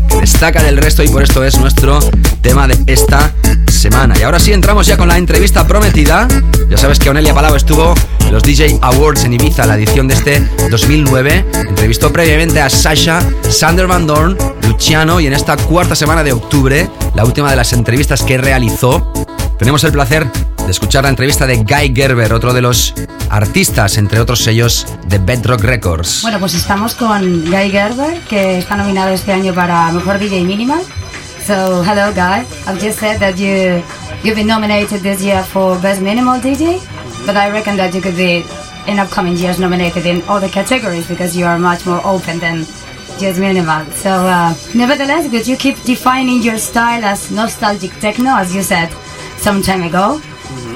que 0.07 0.21
destaca 0.21 0.63
del 0.63 0.77
resto 0.77 1.03
y 1.03 1.09
por 1.09 1.21
esto 1.21 1.43
es 1.43 1.59
nuestro 1.59 1.99
tema 2.41 2.65
de 2.65 2.77
esta 2.85 3.33
semana. 3.69 4.15
Y 4.17 4.23
ahora 4.23 4.39
sí, 4.39 4.53
entramos 4.53 4.87
ya 4.87 4.95
con 4.95 5.09
la 5.09 5.17
entrevista 5.17 5.67
prometida. 5.67 6.29
Ya 6.69 6.77
sabes 6.77 6.97
que 6.97 7.09
Onelia 7.09 7.33
Palau 7.33 7.55
estuvo 7.55 7.93
en 8.21 8.31
los 8.31 8.43
DJ 8.43 8.79
Awards 8.83 9.25
en 9.25 9.33
Ibiza, 9.33 9.65
la 9.65 9.75
edición 9.75 10.07
de 10.07 10.13
este 10.13 10.47
2009. 10.71 11.45
Entrevistó 11.67 12.13
previamente 12.13 12.61
a 12.61 12.69
Sasha, 12.69 13.19
Sander 13.49 13.87
Van 13.87 14.07
Dorn, 14.07 14.37
Luciano 14.77 15.19
y 15.19 15.25
en 15.25 15.33
esta 15.33 15.57
cuarta 15.57 15.95
semana 15.95 16.23
de 16.23 16.31
octubre, 16.31 16.87
la 17.15 17.25
última 17.25 17.49
de 17.49 17.55
las 17.55 17.73
entrevistas 17.73 18.21
que 18.21 18.37
realizó, 18.37 19.11
tenemos 19.57 19.83
el 19.83 19.91
placer 19.91 20.31
de 20.31 20.71
escuchar 20.71 21.03
la 21.03 21.09
entrevista 21.09 21.47
de 21.47 21.57
Guy 21.57 21.93
Gerber, 21.95 22.31
otro 22.31 22.53
de 22.53 22.61
los 22.61 22.93
artistas, 23.31 23.97
entre 23.97 24.19
otros 24.19 24.43
sellos, 24.43 24.85
de 25.07 25.17
Bedrock 25.17 25.61
Records. 25.61 26.21
Bueno, 26.21 26.39
pues 26.39 26.53
estamos 26.53 26.93
con 26.93 27.45
Guy 27.45 27.71
Gerber, 27.71 28.19
que 28.29 28.59
está 28.59 28.77
nominado 28.77 29.09
este 29.09 29.33
año 29.33 29.51
para 29.51 29.91
Mejor 29.91 30.19
DJ 30.19 30.43
Minimal. 30.43 30.81
So, 31.45 31.83
hello 31.83 32.13
Guy. 32.13 32.45
I've 32.67 32.79
just 32.79 32.99
said 32.99 33.19
that 33.19 33.35
you, 33.35 33.81
you've 34.23 34.35
been 34.35 34.47
nominated 34.47 35.01
this 35.01 35.21
year 35.23 35.43
for 35.43 35.81
Best 35.81 36.01
Minimal 36.01 36.39
DJ, 36.39 36.79
but 37.25 37.35
I 37.35 37.49
reckon 37.49 37.77
that 37.77 37.95
you 37.95 38.01
could 38.01 38.15
be 38.15 38.45
in 38.85 38.99
upcoming 38.99 39.35
years 39.37 39.57
nominated 39.59 40.05
in 40.05 40.21
other 40.29 40.47
categories 40.47 41.07
because 41.07 41.35
you 41.35 41.45
are 41.45 41.57
much 41.57 41.85
more 41.87 41.99
open 42.05 42.39
than 42.39 42.65
just 43.19 43.39
minimal. 43.39 43.85
So, 43.91 44.09
uh, 44.09 44.53
nevertheless, 44.73 45.29
could 45.29 45.47
you 45.47 45.57
keep 45.57 45.81
defining 45.83 46.41
your 46.41 46.57
style 46.57 47.03
as 47.03 47.31
nostalgic 47.31 47.91
techno, 47.99 48.35
as 48.35 48.55
you 48.55 48.61
said 48.61 48.91
some 49.37 49.61
time 49.61 49.83
ago? 49.83 50.21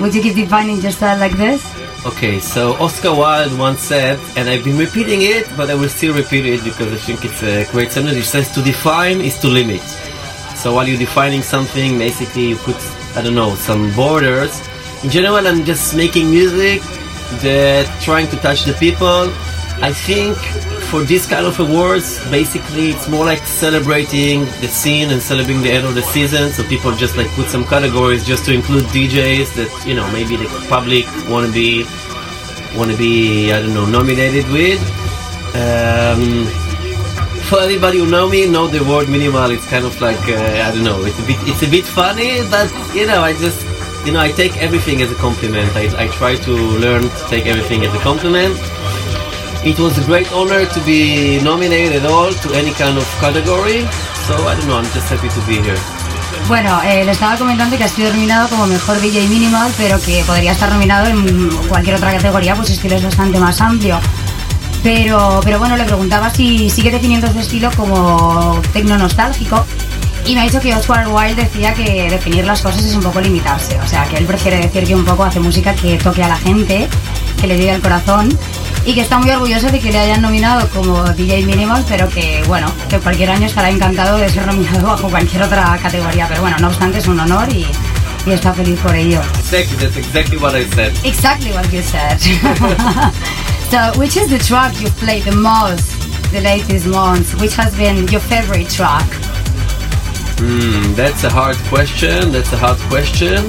Would 0.02 0.14
you 0.16 0.22
keep 0.22 0.36
defining 0.36 0.82
your 0.82 0.92
style 0.92 1.20
like 1.20 1.34
this? 1.34 1.62
Okay, 2.06 2.40
so 2.40 2.74
Oscar 2.78 3.14
Wilde 3.14 3.58
once 3.60 3.80
said, 3.82 4.18
and 4.36 4.50
I've 4.50 4.64
been 4.64 4.78
repeating 4.78 5.22
it, 5.22 5.48
but 5.56 5.70
I 5.70 5.76
will 5.76 5.90
still 5.90 6.16
repeat 6.16 6.46
it 6.46 6.64
because 6.64 6.92
I 6.92 6.98
think 6.98 7.24
it's 7.24 7.44
a 7.44 7.66
great 7.72 7.92
sentence. 7.92 8.16
He 8.16 8.24
says, 8.24 8.50
"To 8.56 8.62
define 8.62 9.22
is 9.22 9.38
to 9.40 9.48
limit." 9.48 9.84
So 10.56 10.74
while 10.74 10.88
you're 10.88 10.98
defining 10.98 11.44
something, 11.44 11.98
basically 11.98 12.50
you 12.50 12.56
put, 12.58 12.78
I 13.16 13.22
don't 13.22 13.36
know, 13.36 13.54
some 13.56 13.94
borders. 13.94 14.62
In 15.04 15.10
general, 15.10 15.46
I'm 15.46 15.64
just 15.64 15.96
making 15.96 16.30
music 16.30 16.82
that 17.46 17.86
trying 18.02 18.28
to 18.30 18.38
touch 18.38 18.66
the 18.66 18.74
people. 18.74 19.30
I 19.82 19.92
think 19.92 20.38
for 20.92 21.02
this 21.02 21.26
kind 21.26 21.48
of 21.48 21.60
awards, 21.60 22.20
basically 22.30 22.92
it's 22.92 23.08
more 23.10 23.26
like 23.26 23.44
celebrating 23.48 24.46
the 24.62 24.68
scene 24.68 25.10
and 25.10 25.20
celebrating 25.20 25.64
the 25.64 25.72
end 25.72 25.88
of 25.88 25.96
the 25.96 26.04
season. 26.04 26.52
So 26.52 26.64
people 26.64 26.92
just 26.96 27.18
like 27.18 27.28
put 27.30 27.48
some 27.50 27.66
categories 27.66 28.24
just 28.24 28.46
to 28.46 28.54
include 28.54 28.84
DJs 28.86 29.56
that 29.56 29.88
you 29.88 29.96
know 29.96 30.10
maybe 30.12 30.36
the 30.36 30.48
public 30.70 31.06
want 31.28 31.48
to 31.48 31.52
be 31.52 31.86
want 32.78 32.92
to 32.92 32.98
be 32.98 33.52
I 33.52 33.60
don't 33.62 33.74
know 33.74 33.88
nominated 33.88 34.48
with. 34.50 34.80
Um, 35.56 36.46
for 37.50 37.60
anybody 37.60 37.98
who 37.98 38.06
know 38.06 38.30
me, 38.30 38.48
know 38.48 38.68
the 38.68 38.84
word 38.84 39.10
minimal. 39.10 39.50
It's 39.50 39.66
kind 39.66 39.86
of 39.86 40.00
like 40.00 40.22
uh, 40.30 40.68
I 40.68 40.70
don't 40.72 40.84
know. 40.84 41.04
It's 41.06 41.18
a 41.18 41.26
bit 41.26 41.38
it's 41.50 41.64
a 41.64 41.70
bit 41.70 41.86
funny, 41.86 42.42
but 42.52 42.70
you 42.94 43.08
know 43.08 43.22
I 43.22 43.34
just 43.34 43.66
you 44.06 44.12
know 44.12 44.20
I 44.20 44.32
take 44.32 44.58
everything 44.58 45.02
as 45.02 45.12
a 45.12 45.16
compliment. 45.16 45.76
I, 45.76 46.06
I 46.06 46.08
try 46.10 46.36
to 46.36 46.52
learn 46.54 47.02
to 47.02 47.24
take 47.30 47.48
everything 47.48 47.84
as 47.84 47.94
a 47.96 48.00
compliment. 48.00 48.56
It 49.64 49.78
was 49.78 49.96
a 50.00 50.04
great 50.06 50.26
honor 50.34 50.66
to 50.66 50.80
be 50.82 51.40
nominated 51.44 52.04
at 52.04 52.10
all 52.10 52.34
to 52.34 52.54
any 52.56 52.72
kind 52.74 52.98
of 52.98 53.06
category. 53.22 53.86
So 54.26 54.34
I 54.48 54.56
don't 54.56 54.68
know. 54.68 54.78
I'm 54.78 54.86
just 54.86 55.08
happy 55.08 55.30
to 55.30 55.42
be 55.46 55.62
here. 55.62 55.78
Bueno, 56.48 56.82
eh, 56.84 57.06
le 57.06 57.12
estaba 57.12 57.38
comentando 57.38 57.78
que 57.78 57.84
ha 57.84 57.88
sido 57.88 58.12
nominado 58.12 58.50
como 58.50 58.66
mejor 58.66 59.00
DJ 59.00 59.28
minimal, 59.28 59.72
pero 59.78 60.02
que 60.02 60.24
podría 60.26 60.54
estar 60.54 60.72
nominado 60.72 61.08
en 61.08 61.50
cualquier 61.70 61.98
otra 61.98 62.12
categoría, 62.12 62.56
pues 62.56 62.72
estilo 62.72 62.96
es 62.96 63.04
bastante 63.04 63.40
más 63.40 63.62
amplio. 63.62 64.00
Pero, 64.82 65.42
pero 65.44 65.60
bueno, 65.60 65.78
le 65.78 65.84
preguntaba 65.84 66.32
si 66.32 66.72
sigue 66.72 66.90
definiendo 66.90 67.32
su 67.32 67.40
estilo 67.40 67.70
como 67.78 68.60
tecno 68.74 68.98
nostálgico. 68.98 69.64
Y 70.26 70.34
me 70.34 70.42
ha 70.42 70.44
dicho 70.46 70.60
que 70.60 70.74
Oscar 70.76 71.08
Wilde 71.08 71.36
decía 71.36 71.76
que 71.76 72.10
definir 72.10 72.46
las 72.46 72.64
cosas 72.64 72.84
es 72.84 72.96
un 72.96 73.04
poco 73.04 73.22
limitarse. 73.22 73.80
O 73.80 73.88
sea, 73.88 74.06
que 74.06 74.18
él 74.18 74.26
prefiere 74.26 74.58
decir 74.58 74.86
que 74.86 74.96
un 74.96 75.06
poco 75.06 75.24
hace 75.24 75.40
música 75.40 75.76
que 75.76 76.00
toque 76.00 76.24
a 76.24 76.28
la 76.28 76.38
gente, 76.38 76.88
que 77.40 77.48
le 77.48 77.58
llegue 77.58 77.72
al 77.72 77.82
corazón. 77.82 78.36
Y 78.86 78.94
que 78.94 79.02
está 79.02 79.20
muy 79.20 79.30
orgulloso 79.30 79.70
de 79.70 79.80
que 79.80 79.92
le 79.92 80.00
hayan 80.00 80.22
nominado 80.22 80.68
como 80.70 81.04
DJ 81.14 81.46
Minimal, 81.46 81.86
pero 81.88 82.10
que 82.10 82.44
bueno, 82.48 82.72
que 82.90 83.00
cualquier 83.00 83.30
año 83.30 83.46
estará 83.46 83.70
encantado 83.70 84.18
de 84.18 84.30
ser 84.30 84.46
nominado 84.48 84.88
bajo 84.88 85.10
cualquier 85.10 85.44
otra 85.44 85.78
categoría. 85.82 86.28
Pero 86.28 86.42
bueno, 86.42 86.58
no 86.60 86.68
obstante 86.68 86.98
es 86.98 87.08
un 87.08 87.20
honor 87.20 87.48
y, 87.54 87.66
y 88.26 88.32
está 88.32 88.54
feliz 88.54 88.80
por 88.80 88.96
ello. 88.96 89.22
Exactly, 89.40 89.78
that's 89.78 89.98
exactly 89.98 90.38
what 90.38 90.56
I 90.56 90.66
said. 90.74 90.94
Exactly 91.04 91.52
what 91.52 91.72
you 91.72 91.82
said. 91.82 92.18
so, 93.70 94.00
which 94.00 94.18
is 94.18 94.30
the 94.30 94.40
track 94.40 94.74
you 94.82 94.90
played 95.00 95.24
the 95.26 95.36
most 95.36 96.02
the 96.32 96.42
latest 96.42 96.88
months? 96.88 97.36
Which 97.36 97.54
has 97.56 97.76
been 97.76 98.08
your 98.08 98.22
favorite 98.22 98.70
track? 98.70 99.06
Hmm, 100.40 100.94
that's 100.96 101.24
a 101.24 101.30
hard 101.30 101.58
question. 101.70 102.32
That's 102.32 102.52
a 102.54 102.58
hard 102.58 102.80
question. 102.90 103.46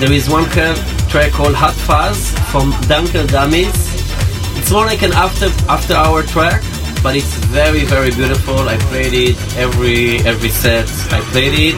There 0.00 0.12
is 0.12 0.28
one 0.28 0.46
track 0.50 1.30
called 1.32 1.54
Hot 1.54 1.74
Fuzz 1.74 2.32
from 2.50 2.72
Dunkel 2.88 3.28
Dummies. 3.28 3.91
It's 4.62 4.70
more 4.70 4.86
like 4.86 5.02
an 5.02 5.12
after 5.12 5.50
after 5.68 5.94
hour 5.94 6.22
track, 6.22 6.62
but 7.02 7.16
it's 7.16 7.34
very 7.50 7.82
very 7.84 8.10
beautiful. 8.14 8.68
I 8.68 8.76
played 8.90 9.12
it 9.12 9.36
every 9.58 10.18
every 10.24 10.50
set. 10.50 10.86
I 11.12 11.20
played 11.34 11.52
it. 11.58 11.76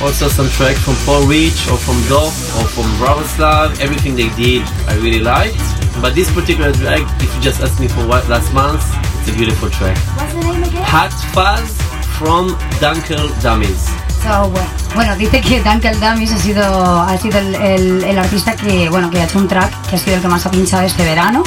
Also 0.00 0.28
some 0.28 0.48
track 0.50 0.76
from 0.76 0.94
Paul 1.04 1.26
Reach 1.26 1.58
or 1.68 1.76
from 1.76 1.98
Doc 2.08 2.30
or 2.56 2.64
from 2.70 2.86
Bravoslav. 3.02 3.80
Everything 3.80 4.14
they 4.14 4.30
did, 4.38 4.62
I 4.86 4.94
really 5.02 5.18
liked. 5.18 5.58
But 6.00 6.14
this 6.14 6.30
particular 6.32 6.70
track, 6.72 7.02
if 7.20 7.28
you 7.34 7.40
just 7.42 7.60
asked 7.60 7.80
me 7.80 7.88
for 7.88 8.06
what 8.06 8.22
last 8.28 8.54
month, 8.54 8.80
it's 9.18 9.28
a 9.30 9.34
beautiful 9.34 9.68
track. 9.68 9.98
What's 10.16 10.32
the 10.34 10.40
name 10.46 10.62
again? 10.62 10.84
Hot 10.86 11.12
Fuzz 11.34 11.74
from 12.16 12.54
Dunkel 12.78 13.26
Dummies. 13.42 13.82
So, 14.22 14.48
bueno, 14.50 14.68
bueno, 14.94 15.16
dice 15.16 15.40
que 15.40 15.60
Dunkel 15.62 15.98
Dummies 15.98 16.32
ha 16.32 16.38
sido, 16.38 16.62
ha 17.02 17.18
sido 17.18 17.38
el, 17.40 17.54
el- 17.56 18.04
el 18.04 18.18
artista 18.18 18.54
que, 18.54 18.88
bueno, 18.88 19.10
que 19.10 19.20
ha 19.20 19.24
hecho 19.24 19.38
un 19.38 19.48
track 19.48 19.72
que 19.90 19.96
ha 19.96 19.98
sido 19.98 20.16
el 20.16 20.22
que 20.22 20.28
más 20.28 20.46
ha 20.46 20.50
pinchado 20.50 20.84
este 20.84 21.04
verano, 21.04 21.42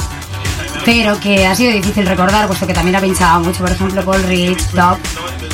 pero 0.84 1.18
que 1.20 1.46
ha 1.46 1.54
sido 1.54 1.72
difícil 1.72 2.06
recordar, 2.06 2.46
puesto 2.46 2.66
que 2.66 2.74
también 2.74 2.96
ha 2.96 3.00
pinchado 3.00 3.40
mucho, 3.40 3.60
por 3.60 3.70
ejemplo, 3.70 4.04
Paul 4.04 4.22
Rich, 4.24 4.70
Dub, 4.72 4.98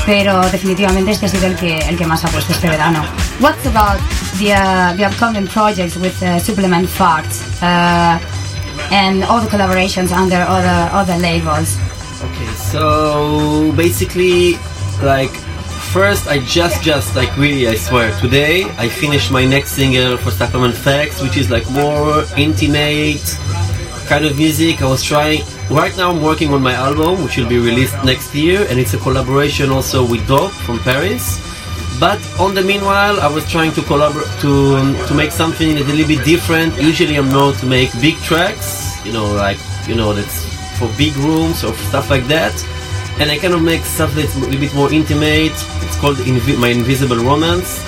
pero 0.07 0.41
definitivamente 0.51 1.11
este 1.13 1.27
ha 1.27 1.29
sido 1.29 1.47
el 1.47 1.57
que, 1.57 1.79
el 1.79 1.97
que 1.97 2.07
más 2.07 2.25
ha 2.25 2.29
puesto 2.29 2.53
este 2.53 2.69
verano. 2.69 3.05
What's 3.41 3.67
about 3.67 3.99
the, 4.39 4.55
uh, 4.55 4.97
the 4.97 5.07
upcoming 5.07 5.47
projects 5.47 5.97
with 5.97 6.21
uh, 6.23 6.39
Supplement 6.39 6.89
Facts 6.89 7.43
uh, 7.63 8.19
and 8.91 9.23
all 9.25 9.41
the 9.41 9.49
collaborations 9.49 10.13
under 10.13 10.41
other, 10.41 10.91
other 10.93 11.17
labels? 11.19 11.77
Okay, 12.23 12.53
so 12.55 13.73
basically, 13.77 14.59
like, 15.03 15.31
first 15.93 16.27
I 16.27 16.39
just, 16.41 16.83
just, 16.83 17.15
like, 17.15 17.37
really, 17.37 17.69
I 17.69 17.75
swear, 17.77 18.13
today 18.21 18.65
I 18.79 18.89
finished 18.89 19.31
my 19.31 19.45
next 19.45 19.73
single 19.73 20.17
for 20.17 20.31
Supplement 20.31 20.75
Facts, 20.75 21.23
which 21.23 21.37
is 21.37 21.51
like 21.51 21.69
more 21.71 22.25
intimate 22.37 23.39
kind 24.09 24.25
of 24.25 24.37
music. 24.37 24.81
I 24.81 24.89
was 24.89 25.03
trying. 25.03 25.43
Right 25.71 25.95
now, 25.97 26.11
I'm 26.11 26.23
working 26.23 26.53
on 26.55 26.63
my 26.63 26.73
album, 26.73 27.23
which 27.23 27.37
will 27.37 27.49
be 27.49 27.59
released 27.59 27.95
next 28.05 28.35
year, 28.35 28.67
and 28.69 28.81
it's 28.81 28.95
a 28.95 28.99
collaboration 28.99 29.71
also 29.71 30.05
with 30.05 30.27
Dope 30.27 30.51
from 30.51 30.79
Paris. 30.81 31.39
But 32.01 32.19
on 32.41 32.55
the 32.55 32.63
meanwhile, 32.63 33.21
I 33.21 33.29
was 33.29 33.45
trying 33.51 33.73
to 33.73 33.83
collaborate 33.83 34.31
to 34.41 34.77
um, 34.77 34.97
to 35.09 35.15
make 35.15 35.31
something 35.31 35.77
a 35.77 35.85
little 35.85 36.09
bit 36.09 36.25
different. 36.25 36.81
Usually, 36.81 37.17
I'm 37.17 37.29
known 37.29 37.55
to 37.61 37.67
make 37.67 37.93
big 38.01 38.17
tracks, 38.29 38.97
you 39.05 39.13
know, 39.13 39.29
like 39.35 39.59
you 39.87 39.95
know 39.95 40.15
that's 40.15 40.39
for 40.79 40.89
big 40.97 41.15
rooms 41.17 41.63
or 41.63 41.75
stuff 41.93 42.09
like 42.09 42.27
that. 42.29 42.55
And 43.21 43.31
I 43.31 43.37
kind 43.37 43.53
of 43.53 43.63
make 43.63 43.83
stuff 43.83 44.15
that's 44.15 44.35
a 44.37 44.39
little 44.39 44.61
bit 44.61 44.75
more 44.75 44.91
intimate. 44.93 45.57
It's 45.85 45.97
called 45.99 46.19
my 46.65 46.69
Invisible 46.69 47.19
Romance, 47.19 47.83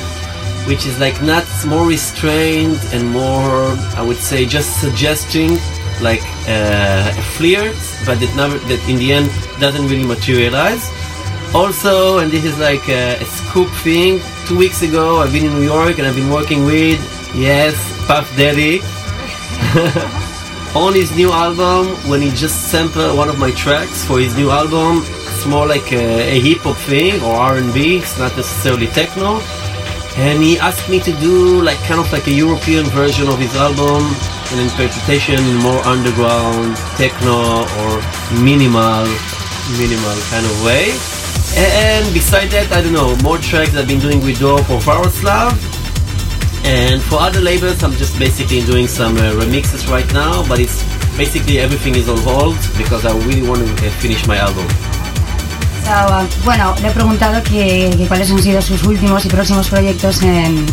which 0.66 0.84
is 0.86 0.98
like 0.98 1.22
not 1.22 1.46
more 1.66 1.86
restrained 1.86 2.80
and 2.92 3.08
more, 3.08 3.72
I 3.96 4.02
would 4.02 4.18
say, 4.18 4.44
just 4.44 4.80
suggesting 4.80 5.56
like 6.00 6.22
uh, 6.48 7.12
a 7.16 7.22
flirt, 7.36 7.76
but 8.06 8.20
that 8.20 8.32
never 8.36 8.58
that 8.68 8.80
in 8.88 8.96
the 8.96 9.12
end 9.12 9.30
doesn't 9.58 9.86
really 9.88 10.06
materialize. 10.06 10.90
Also, 11.54 12.18
and 12.18 12.30
this 12.30 12.44
is 12.44 12.58
like 12.58 12.88
a, 12.88 13.16
a 13.20 13.24
scoop 13.24 13.68
thing. 13.82 14.20
Two 14.46 14.56
weeks 14.56 14.82
ago, 14.82 15.20
I've 15.20 15.32
been 15.32 15.46
in 15.46 15.54
New 15.54 15.64
York 15.64 15.98
and 15.98 16.06
I've 16.06 16.14
been 16.14 16.30
working 16.30 16.64
with 16.64 17.00
yes, 17.34 17.74
Puff 18.06 18.28
Daddy. 18.36 18.80
on 20.74 20.94
his 20.94 21.10
new 21.16 21.32
album 21.32 21.88
when 22.08 22.20
he 22.20 22.30
just 22.30 22.70
sampled 22.70 23.16
one 23.16 23.28
of 23.28 23.38
my 23.40 23.50
tracks 23.52 24.04
for 24.04 24.20
his 24.20 24.36
new 24.36 24.50
album 24.50 25.02
it's 25.04 25.44
more 25.44 25.66
like 25.66 25.92
a, 25.92 26.36
a 26.36 26.40
hip 26.40 26.58
hop 26.58 26.76
thing 26.76 27.20
or 27.22 27.34
R&B 27.34 27.96
it's 27.98 28.16
not 28.18 28.34
necessarily 28.36 28.86
techno 28.86 29.40
and 30.16 30.40
he 30.40 30.58
asked 30.58 30.88
me 30.88 31.00
to 31.00 31.12
do 31.18 31.60
like 31.62 31.78
kind 31.88 31.98
of 31.98 32.12
like 32.12 32.26
a 32.28 32.32
European 32.32 32.84
version 32.86 33.26
of 33.26 33.38
his 33.38 33.54
album 33.56 34.02
an 34.52 34.58
interpretation 34.58 35.38
in 35.38 35.56
more 35.56 35.80
underground 35.86 36.76
techno 36.96 37.64
or 37.82 38.02
minimal 38.42 39.06
minimal 39.78 40.16
kind 40.30 40.44
of 40.46 40.54
way 40.64 40.90
and 41.56 42.02
beside 42.12 42.50
that 42.50 42.70
I 42.72 42.82
don't 42.82 42.92
know 42.92 43.16
more 43.22 43.38
tracks 43.38 43.76
I've 43.76 43.88
been 43.88 44.00
doing 44.00 44.20
with 44.20 44.40
Dope 44.40 44.68
or 44.70 44.80
Slav 45.10 45.54
and 46.64 47.00
for 47.02 47.18
other 47.18 47.40
labels, 47.40 47.82
I'm 47.82 47.92
just 47.92 48.18
basically 48.18 48.60
doing 48.60 48.86
some 48.86 49.16
uh, 49.16 49.32
remixes 49.32 49.88
right 49.90 50.06
now, 50.12 50.46
but 50.46 50.60
it's 50.60 50.84
basically 51.16 51.58
everything 51.58 51.94
is 51.94 52.08
on 52.08 52.18
hold 52.18 52.56
because 52.76 53.06
I 53.06 53.16
really 53.26 53.46
want 53.48 53.64
to 53.64 53.72
uh, 53.72 53.90
finish 53.98 54.26
my 54.26 54.36
album. 54.36 54.66
So, 55.84 55.90
uh, 55.90 56.26
bueno, 56.44 56.74
le 56.82 56.88
he 56.88 56.92
preguntado 56.92 57.42
que, 57.42 57.90
que, 57.96 58.06
cuáles 58.06 58.30
han 58.30 58.42
sido 58.42 58.60
sus 58.60 58.84
últimos 58.84 59.24
y 59.24 59.28
próximos 59.28 59.68
proyectos 59.68 60.22
en, 60.22 60.66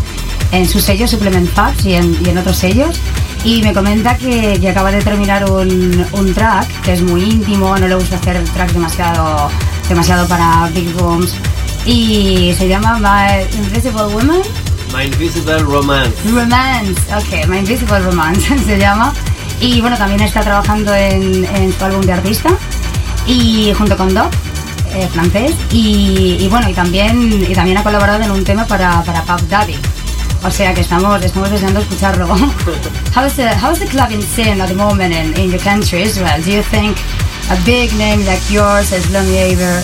en 0.51 0.67
su 0.67 0.79
sello 0.79 1.07
Supplement 1.07 1.49
Fabs 1.49 1.85
y 1.85 1.93
en, 1.93 2.17
y 2.25 2.29
en 2.29 2.37
otros 2.37 2.57
sellos. 2.57 2.99
Y 3.47 3.61
me 3.61 3.73
comenta 3.73 4.17
que, 4.17 4.59
que 4.59 4.69
acaba 4.69 4.91
de 4.91 5.01
terminar 5.01 5.49
un, 5.49 6.05
un, 6.11 6.33
track 6.33 6.81
que 6.81 6.91
es 6.91 7.01
muy 7.01 7.23
íntimo, 7.23 7.77
no 7.77 7.87
le 7.87 7.95
gusta 7.95 8.17
hacer 8.17 8.43
tracks 8.49 8.73
demasiado, 8.73 9.49
demasiado 9.87 10.27
para 10.27 10.69
big 10.73 10.93
rooms. 10.99 11.33
Y 11.85 12.53
se 12.57 12.67
llama 12.67 12.99
My 12.99 13.57
Invisible 13.57 14.03
Woman. 14.13 14.41
My 14.93 15.05
Invisible 15.05 15.59
Romance. 15.59 16.11
Romance, 16.29 17.01
ok, 17.15 17.47
My 17.47 17.59
Invisible 17.59 17.99
Romance 17.99 18.59
se 18.65 18.77
llama. 18.77 19.13
Y 19.61 19.79
bueno, 19.79 19.97
también 19.97 20.19
está 20.19 20.41
trabajando 20.41 20.93
en, 20.93 21.45
en 21.45 21.71
su 21.71 21.85
álbum 21.85 22.01
de 22.01 22.11
artista 22.11 22.49
y 23.27 23.71
junto 23.77 23.95
con 23.95 24.13
Doc, 24.13 24.29
eh, 24.93 25.07
francés. 25.07 25.53
Y, 25.71 26.35
y, 26.37 26.49
bueno, 26.49 26.69
y 26.69 26.73
también, 26.73 27.45
y 27.49 27.53
también 27.53 27.77
ha 27.77 27.83
colaborado 27.83 28.21
en 28.21 28.29
un 28.29 28.43
tema 28.43 28.67
para, 28.67 29.01
para 29.03 29.23
Puff 29.23 29.47
Daddy. 29.47 29.77
O 30.43 30.51
sea 30.51 30.73
que 30.73 30.81
estamos, 30.81 31.23
estamos 31.23 31.49
deseando 31.51 31.79
escucharlo. 31.79 32.27
how's, 33.15 33.35
the, 33.35 33.49
how's 33.55 33.79
the 33.79 33.87
clubbing 33.87 34.21
scene 34.21 34.61
at 34.61 34.69
the 34.69 34.75
moment 34.75 35.13
in, 35.13 35.35
in 35.39 35.49
your 35.49 35.61
country, 35.61 36.03
Israel? 36.03 36.41
Do 36.43 36.51
you 36.51 36.63
think 36.63 36.97
a 37.49 37.57
big 37.65 37.93
name 37.97 38.25
like 38.25 38.41
yours, 38.51 38.93
as 38.93 39.09
Lomi 39.11 39.37
Aver, 39.37 39.83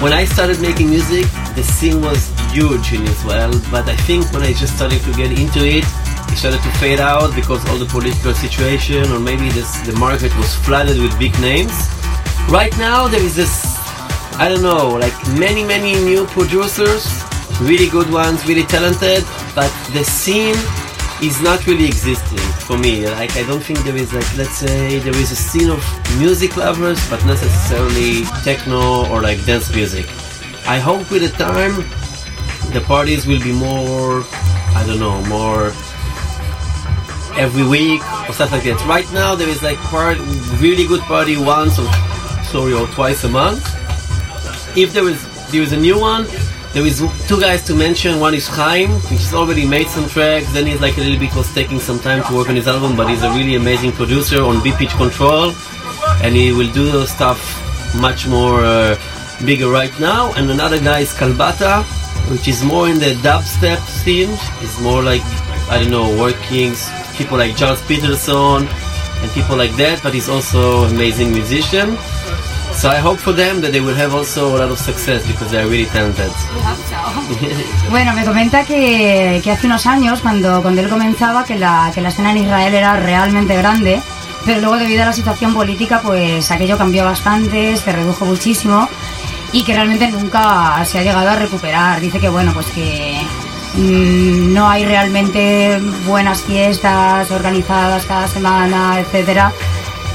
when 0.00 0.14
I 0.14 0.24
started 0.24 0.62
making 0.62 0.88
music, 0.88 1.26
the 1.54 1.62
scene 1.62 2.00
was 2.00 2.32
huge 2.52 2.94
in 2.94 3.02
Israel, 3.02 3.52
but 3.70 3.86
I 3.86 3.96
think 4.08 4.32
when 4.32 4.42
I 4.42 4.54
just 4.54 4.74
started 4.74 5.02
to 5.02 5.12
get 5.12 5.38
into 5.38 5.60
it, 5.60 5.84
it 5.84 6.36
started 6.36 6.62
to 6.62 6.70
fade 6.80 7.00
out 7.00 7.34
because 7.34 7.60
all 7.68 7.76
the 7.76 7.84
political 7.84 8.32
situation, 8.32 9.04
or 9.12 9.20
maybe 9.20 9.50
this, 9.50 9.78
the 9.82 9.92
market 9.98 10.34
was 10.38 10.56
flooded 10.64 10.98
with 10.98 11.12
big 11.18 11.38
names. 11.38 11.72
Right 12.48 12.72
now, 12.78 13.08
there 13.08 13.20
is 13.22 13.36
this, 13.36 13.52
I 14.40 14.48
don't 14.48 14.62
know, 14.62 14.88
like 14.96 15.12
many, 15.36 15.64
many 15.64 15.92
new 16.02 16.24
producers, 16.28 17.04
really 17.60 17.88
good 17.88 18.10
ones, 18.12 18.46
really 18.46 18.64
talented, 18.64 19.24
but 19.54 19.70
the 19.92 20.04
scene 20.04 20.56
is 21.22 21.42
not 21.42 21.66
really 21.66 21.86
existing 21.86 22.38
for 22.64 22.78
me. 22.78 23.06
Like 23.06 23.36
I 23.36 23.42
don't 23.42 23.60
think 23.60 23.80
there 23.80 23.96
is 23.96 24.12
like 24.12 24.36
let's 24.36 24.56
say 24.56 24.98
there 24.98 25.16
is 25.16 25.30
a 25.32 25.36
scene 25.36 25.70
of 25.70 25.84
music 26.18 26.56
lovers, 26.56 26.98
but 27.10 27.20
not 27.26 27.40
necessarily 27.42 28.24
techno 28.42 29.08
or 29.10 29.20
like 29.20 29.44
dance 29.44 29.74
music. 29.74 30.06
I 30.66 30.78
hope 30.78 31.10
with 31.10 31.22
the 31.22 31.36
time 31.36 31.74
the 32.72 32.80
parties 32.86 33.26
will 33.26 33.42
be 33.42 33.52
more 33.52 34.24
I 34.74 34.84
don't 34.86 35.00
know, 35.00 35.20
more 35.26 35.72
every 37.36 37.66
week 37.66 38.00
or 38.28 38.32
stuff 38.32 38.52
like 38.52 38.64
that. 38.64 38.82
Right 38.86 39.10
now 39.12 39.34
there 39.34 39.48
is 39.48 39.62
like 39.62 39.78
part 39.92 40.18
really 40.60 40.86
good 40.86 41.02
party 41.02 41.36
once 41.36 41.78
or 41.78 41.90
sorry 42.44 42.72
or 42.72 42.86
twice 42.88 43.24
a 43.24 43.28
month. 43.28 43.64
If 44.76 44.92
there 44.92 45.08
is 45.08 45.20
there 45.50 45.62
is 45.62 45.72
a 45.72 45.76
new 45.76 45.98
one, 45.98 46.26
there 46.72 46.86
is 46.86 47.02
two 47.26 47.40
guys 47.40 47.62
to 47.64 47.74
mention. 47.74 48.20
One 48.20 48.34
is 48.34 48.46
Chaim, 48.46 48.90
which 49.10 49.20
has 49.26 49.34
already 49.34 49.66
made 49.66 49.88
some 49.88 50.08
tracks. 50.08 50.52
Then 50.52 50.66
he's 50.66 50.80
like 50.80 50.96
a 50.98 51.00
little 51.00 51.18
bit 51.18 51.34
was 51.34 51.52
taking 51.52 51.80
some 51.80 51.98
time 51.98 52.22
to 52.24 52.34
work 52.34 52.48
on 52.48 52.56
his 52.56 52.68
album, 52.68 52.96
but 52.96 53.08
he's 53.10 53.22
a 53.22 53.30
really 53.30 53.56
amazing 53.56 53.92
producer 53.92 54.42
on 54.42 54.62
B 54.62 54.72
pitch 54.78 54.90
control, 54.90 55.52
and 56.22 56.34
he 56.34 56.52
will 56.52 56.72
do 56.72 57.04
stuff 57.06 57.40
much 58.00 58.28
more 58.28 58.64
uh, 58.64 58.96
bigger 59.44 59.68
right 59.68 59.92
now. 59.98 60.32
And 60.34 60.48
another 60.50 60.78
guy 60.78 61.00
is 61.00 61.12
Kalbata, 61.12 61.82
which 62.30 62.46
is 62.46 62.62
more 62.62 62.88
in 62.88 62.98
the 63.00 63.14
dubstep 63.26 63.80
scene. 63.86 64.30
It's 64.62 64.80
more 64.80 65.02
like 65.02 65.22
I 65.68 65.78
don't 65.80 65.90
know, 65.90 66.08
working 66.20 66.74
people 67.16 67.36
like 67.36 67.56
Charles 67.56 67.82
Peterson 67.82 68.68
and 68.68 69.30
people 69.32 69.56
like 69.56 69.74
that. 69.76 70.00
But 70.04 70.14
he's 70.14 70.28
also 70.28 70.84
an 70.84 70.94
amazing 70.94 71.32
musician. 71.32 71.98
So 72.80 72.88
I 72.88 72.98
hope 72.98 73.18
for 73.18 73.34
them 73.34 73.60
that 73.60 73.72
they 73.72 73.82
will 73.82 73.94
have 73.94 74.14
also 74.14 74.56
a 74.56 74.58
lot 74.60 74.70
of 74.70 74.78
success 74.78 75.20
because 75.26 75.50
they 75.50 75.60
are 75.60 75.68
really 75.68 75.84
talented. 75.84 76.32
bueno, 77.90 78.14
me 78.14 78.24
comenta 78.24 78.64
que, 78.64 79.42
que, 79.44 79.50
hace 79.50 79.66
unos 79.66 79.84
años, 79.84 80.22
cuando, 80.22 80.62
cuando 80.62 80.80
él 80.80 80.88
comenzaba, 80.88 81.44
que 81.44 81.58
la, 81.58 81.90
que 81.94 82.00
la 82.00 82.08
escena 82.08 82.30
en 82.30 82.38
Israel 82.38 82.72
era 82.72 82.96
realmente 82.96 83.54
grande, 83.54 84.00
pero 84.46 84.62
luego 84.62 84.78
debido 84.78 85.02
a 85.02 85.04
la 85.04 85.12
situación 85.12 85.52
política, 85.52 86.00
pues 86.02 86.50
aquello 86.50 86.78
cambió 86.78 87.04
bastante, 87.04 87.76
se 87.76 87.92
redujo 87.92 88.24
muchísimo 88.24 88.88
y 89.52 89.62
que 89.62 89.74
realmente 89.74 90.08
nunca 90.08 90.82
se 90.86 91.00
ha 91.00 91.02
llegado 91.02 91.28
a 91.28 91.36
recuperar. 91.36 92.00
Dice 92.00 92.18
que 92.18 92.30
bueno, 92.30 92.54
pues 92.54 92.64
que 92.68 93.20
mmm, 93.74 94.54
no 94.54 94.70
hay 94.70 94.86
realmente 94.86 95.82
buenas 96.06 96.40
fiestas 96.40 97.30
organizadas 97.30 98.06
cada 98.06 98.26
semana, 98.26 98.98
etcétera 99.00 99.52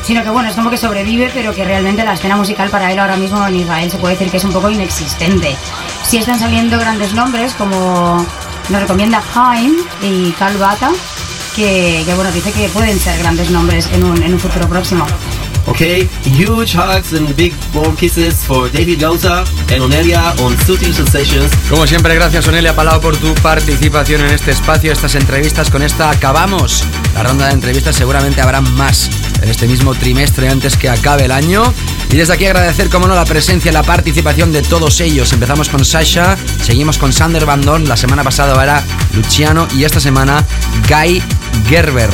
sino 0.06 0.24
que 0.24 0.30
bueno, 0.30 0.49
es 0.49 0.56
como 0.56 0.70
que 0.70 0.78
sobrevive, 0.78 1.32
pero 1.34 1.53
que 1.53 1.64
realmente 1.64 2.03
la 2.03 2.14
escena 2.14 2.36
musical 2.36 2.70
para 2.70 2.91
él 2.91 2.99
ahora 2.99 3.18
mismo 3.18 3.45
en 3.47 3.56
Israel 3.56 3.89
se 3.89 3.97
puede 3.97 4.14
decir 4.16 4.30
que 4.30 4.38
es 4.38 4.43
un 4.43 4.51
poco 4.53 4.70
inexistente. 4.70 5.56
Sí 6.08 6.18
están 6.18 6.39
saliendo 6.39 6.80
grandes 6.80 7.14
nombres, 7.14 7.53
como 7.53 8.26
nos 8.70 8.82
recomienda 8.82 9.22
Jaime 9.34 9.82
y 10.01 10.32
Calvata, 10.34 10.91
que, 11.56 12.03
que 12.06 12.14
bueno, 12.14 12.32
dice 12.32 12.51
que 12.51 12.70
pueden 12.70 12.99
ser 12.99 13.18
grandes 13.20 13.49
nombres 13.49 13.89
en 13.91 14.03
un, 14.03 14.22
en 14.22 14.34
un 14.34 14.39
futuro 14.39 14.68
próximo. 14.68 15.06
Okay, 15.68 16.08
huge 16.24 16.76
hugs 16.76 17.14
and 17.14 17.36
big 17.36 17.51
warm 17.74 17.95
kisses 17.95 18.36
for 18.36 18.72
David 18.72 19.01
Gauza 19.01 19.43
and 19.72 19.82
Onelia 19.82 20.36
on 20.43 20.56
Sutil 20.64 20.93
Sensations. 20.93 21.51
Como 21.70 21.88
siempre, 21.88 22.14
gracias 22.14 22.47
Onelia 22.47 22.76
Palau 22.76 23.01
por 23.01 23.18
tu 23.18 23.34
participación 23.36 24.22
en 24.22 24.30
este 24.30 24.51
espacio, 24.51 24.91
estas 24.91 25.16
entrevistas. 25.16 25.72
Con 25.72 25.82
esta 25.82 26.12
acabamos 26.12 26.84
la 27.16 27.24
ronda 27.24 27.47
de 27.47 27.53
entrevistas. 27.53 27.95
Seguramente 27.95 28.41
habrá 28.41 28.62
más 28.62 29.10
en 29.42 29.50
este 29.50 29.68
mismo 29.68 29.94
trimestre 29.94 30.50
antes 30.50 30.78
que 30.78 30.90
acabe 30.90 31.26
el 31.26 31.32
año. 31.32 31.64
Y 32.12 32.18
desde 32.18 32.34
aquí 32.34 32.46
agradecer, 32.46 32.90
como 32.90 33.08
no, 33.08 33.16
la 33.16 33.26
presencia 33.26 33.70
y 33.70 33.74
la 33.74 33.84
participación 33.84 34.52
de 34.52 34.62
todos 34.62 35.00
ellos. 35.02 35.32
Empezamos 35.34 35.70
con 35.70 35.84
Sasha, 35.84 36.38
seguimos 36.64 36.98
con 36.98 37.14
Sander 37.14 37.46
Bandon, 37.46 37.88
la 37.88 37.98
semana 37.98 38.24
pasada 38.24 38.62
era 38.64 38.84
Luciano 39.14 39.68
y 39.76 39.84
esta 39.84 40.00
semana 40.00 40.46
Guy 40.90 41.22
Gerber. 41.68 42.10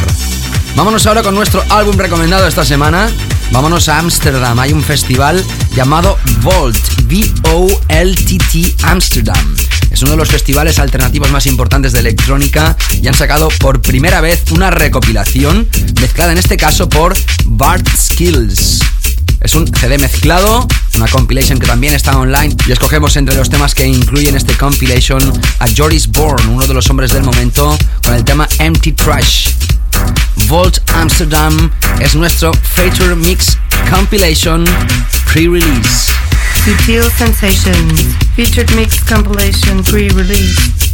Vámonos 0.76 1.06
ahora 1.06 1.22
con 1.22 1.36
nuestro 1.36 1.64
álbum 1.70 1.98
recomendado 1.98 2.48
esta 2.48 2.66
semana. 2.66 3.10
Vámonos 3.52 3.90
a 3.90 4.00
Ámsterdam. 4.00 4.58
Hay 4.60 4.72
un 4.72 4.82
festival 4.82 5.44
llamado 5.76 6.18
Volt, 6.42 6.78
V-O-L-T-T 7.08 8.76
Amsterdam. 8.84 9.56
Es 9.92 10.02
uno 10.02 10.12
de 10.12 10.18
los 10.18 10.30
festivales 10.30 10.80
alternativos 10.80 11.30
más 11.32 11.46
importantes 11.46 11.92
de 11.92 12.00
electrónica 12.00 12.78
y 13.02 13.08
han 13.08 13.14
sacado 13.14 13.50
por 13.60 13.82
primera 13.82 14.22
vez 14.22 14.42
una 14.52 14.72
recopilación 14.72 15.68
mezclada 16.00 16.32
en 16.32 16.38
este 16.38 16.56
caso 16.56 16.88
por 16.88 17.14
Bart 17.46 17.86
Skills. 17.96 18.80
Es 19.42 19.54
un 19.56 19.68
CD 19.68 19.98
mezclado, 19.98 20.66
una 20.96 21.08
compilation 21.08 21.60
que 21.60 21.68
también 21.68 21.94
está 21.94 22.18
online 22.18 22.56
y 22.68 22.72
escogemos 22.72 23.18
entre 23.18 23.36
los 23.36 23.50
temas 23.50 23.76
que 23.76 23.86
incluyen 23.86 24.38
este 24.38 24.56
compilation 24.56 25.22
a 25.60 25.66
Joris 25.76 26.08
Bourne, 26.08 26.48
uno 26.48 26.68
de 26.68 26.74
los 26.74 26.90
hombres 26.90 27.12
del 27.12 27.24
momento, 27.24 27.78
con 28.06 28.14
el 28.14 28.24
tema 28.24 28.48
Empty 28.60 28.94
Trash. 28.94 29.50
Volt 30.48 30.82
Amsterdam 30.94 31.72
es 32.00 32.14
nuestro 32.14 32.52
Feature 32.76 33.16
Mix 33.16 33.58
Compilation 33.90 34.64
Pre-Release. 35.26 36.12
Sutil 36.66 37.04
Sensations 37.18 38.02
Featured 38.36 38.72
Mix 38.76 38.96
Compilation 39.08 39.84
Pre-Release. 39.84 40.92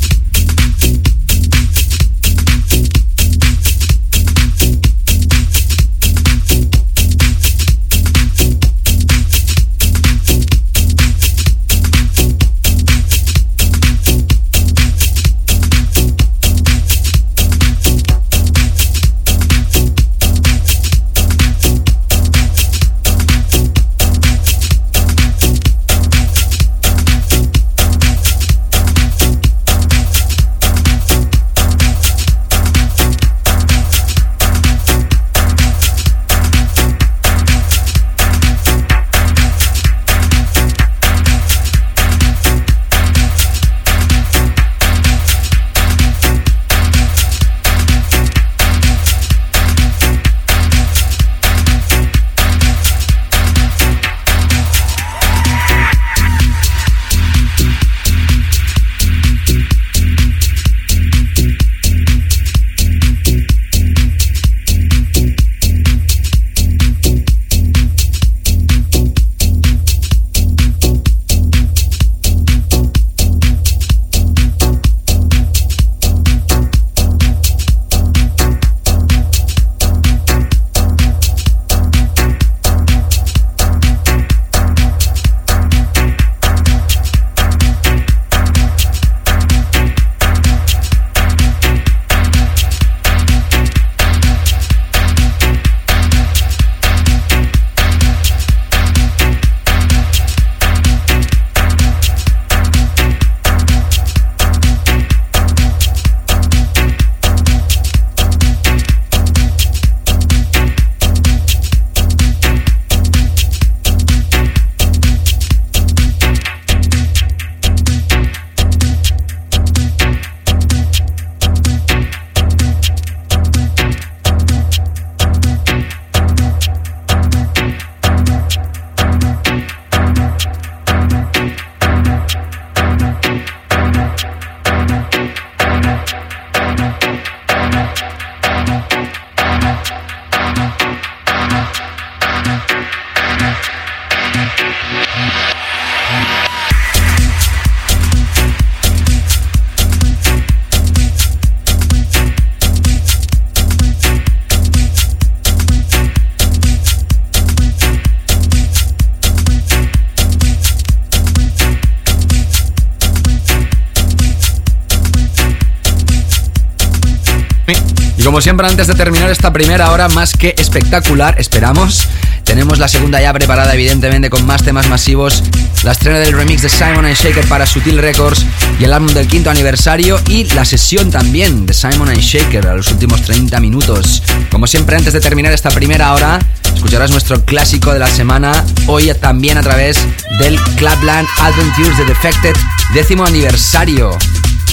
Como 168.28 168.42
siempre, 168.42 168.68
antes 168.68 168.88
de 168.88 168.94
terminar 168.94 169.30
esta 169.30 169.54
primera 169.54 169.90
hora 169.90 170.10
más 170.10 170.34
que 170.34 170.54
espectacular, 170.58 171.40
esperamos, 171.40 172.10
tenemos 172.44 172.78
la 172.78 172.90
segunda 172.90 173.22
ya 173.22 173.32
preparada, 173.32 173.74
evidentemente, 173.74 174.30
con 174.30 174.46
más 174.46 174.64
temas 174.64 174.90
masivos. 174.90 175.42
La 175.84 175.94
estrena 175.94 176.20
del 176.20 176.34
remix 176.34 176.62
de 176.62 176.68
Simon 176.68 177.06
Shaker 177.06 177.48
para 177.48 177.66
Sutil 177.66 177.98
Records 177.98 178.46
y 178.82 178.84
el 178.84 178.92
álbum 178.92 179.14
del 179.14 179.30
quinto 179.30 179.50
aniversario 179.50 180.20
y 180.28 180.44
la 180.44 180.66
sesión 180.66 181.10
también 181.10 181.66
de 181.66 181.74
Simon 181.74 182.14
Shaker 182.14 182.68
a 182.68 182.76
los 182.76 182.92
últimos 182.92 183.22
30 183.22 183.62
minutos. 183.62 184.22
Como 184.52 184.68
siempre, 184.68 184.98
antes 184.98 185.14
de 185.14 185.22
terminar 185.22 185.54
esta 185.54 185.70
primera 185.70 186.14
hora, 186.14 186.38
escucharás 186.76 187.12
nuestro 187.12 187.46
clásico 187.46 187.94
de 187.94 188.00
la 188.00 188.10
semana, 188.10 188.66
hoy 188.88 189.10
también 189.22 189.58
a 189.58 189.62
través 189.62 190.06
del 190.38 190.60
Clubland 190.76 191.30
Adventures 191.40 191.98
de 191.98 192.04
Defected, 192.04 192.58
décimo 192.94 193.26
aniversario. 193.26 194.18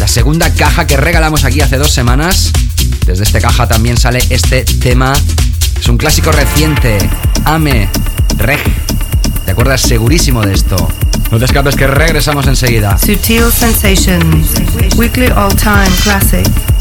La 0.00 0.08
segunda 0.08 0.52
caja 0.52 0.88
que 0.88 0.96
regalamos 0.96 1.44
aquí 1.44 1.60
hace 1.60 1.78
dos 1.78 1.92
semanas. 1.92 2.50
Desde 3.06 3.24
esta 3.24 3.40
caja 3.40 3.66
también 3.66 3.96
sale 3.96 4.24
este 4.30 4.64
tema. 4.64 5.12
Es 5.78 5.88
un 5.88 5.98
clásico 5.98 6.32
reciente. 6.32 6.98
Ame 7.44 7.88
Reg. 8.38 8.60
¿Te 9.44 9.50
acuerdas 9.50 9.82
segurísimo 9.82 10.42
de 10.42 10.54
esto? 10.54 10.76
No 11.30 11.38
te 11.38 11.44
escapes 11.44 11.76
que 11.76 11.86
regresamos 11.86 12.46
enseguida. 12.46 12.96
Sutil 12.96 13.52
Sensations, 13.52 14.48
Weekly 14.96 15.26
All 15.26 15.54
Time 15.56 15.90
Classic. 16.02 16.73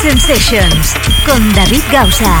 Sensations 0.00 0.94
con 1.26 1.52
David 1.54 1.82
Gausa. 1.90 2.40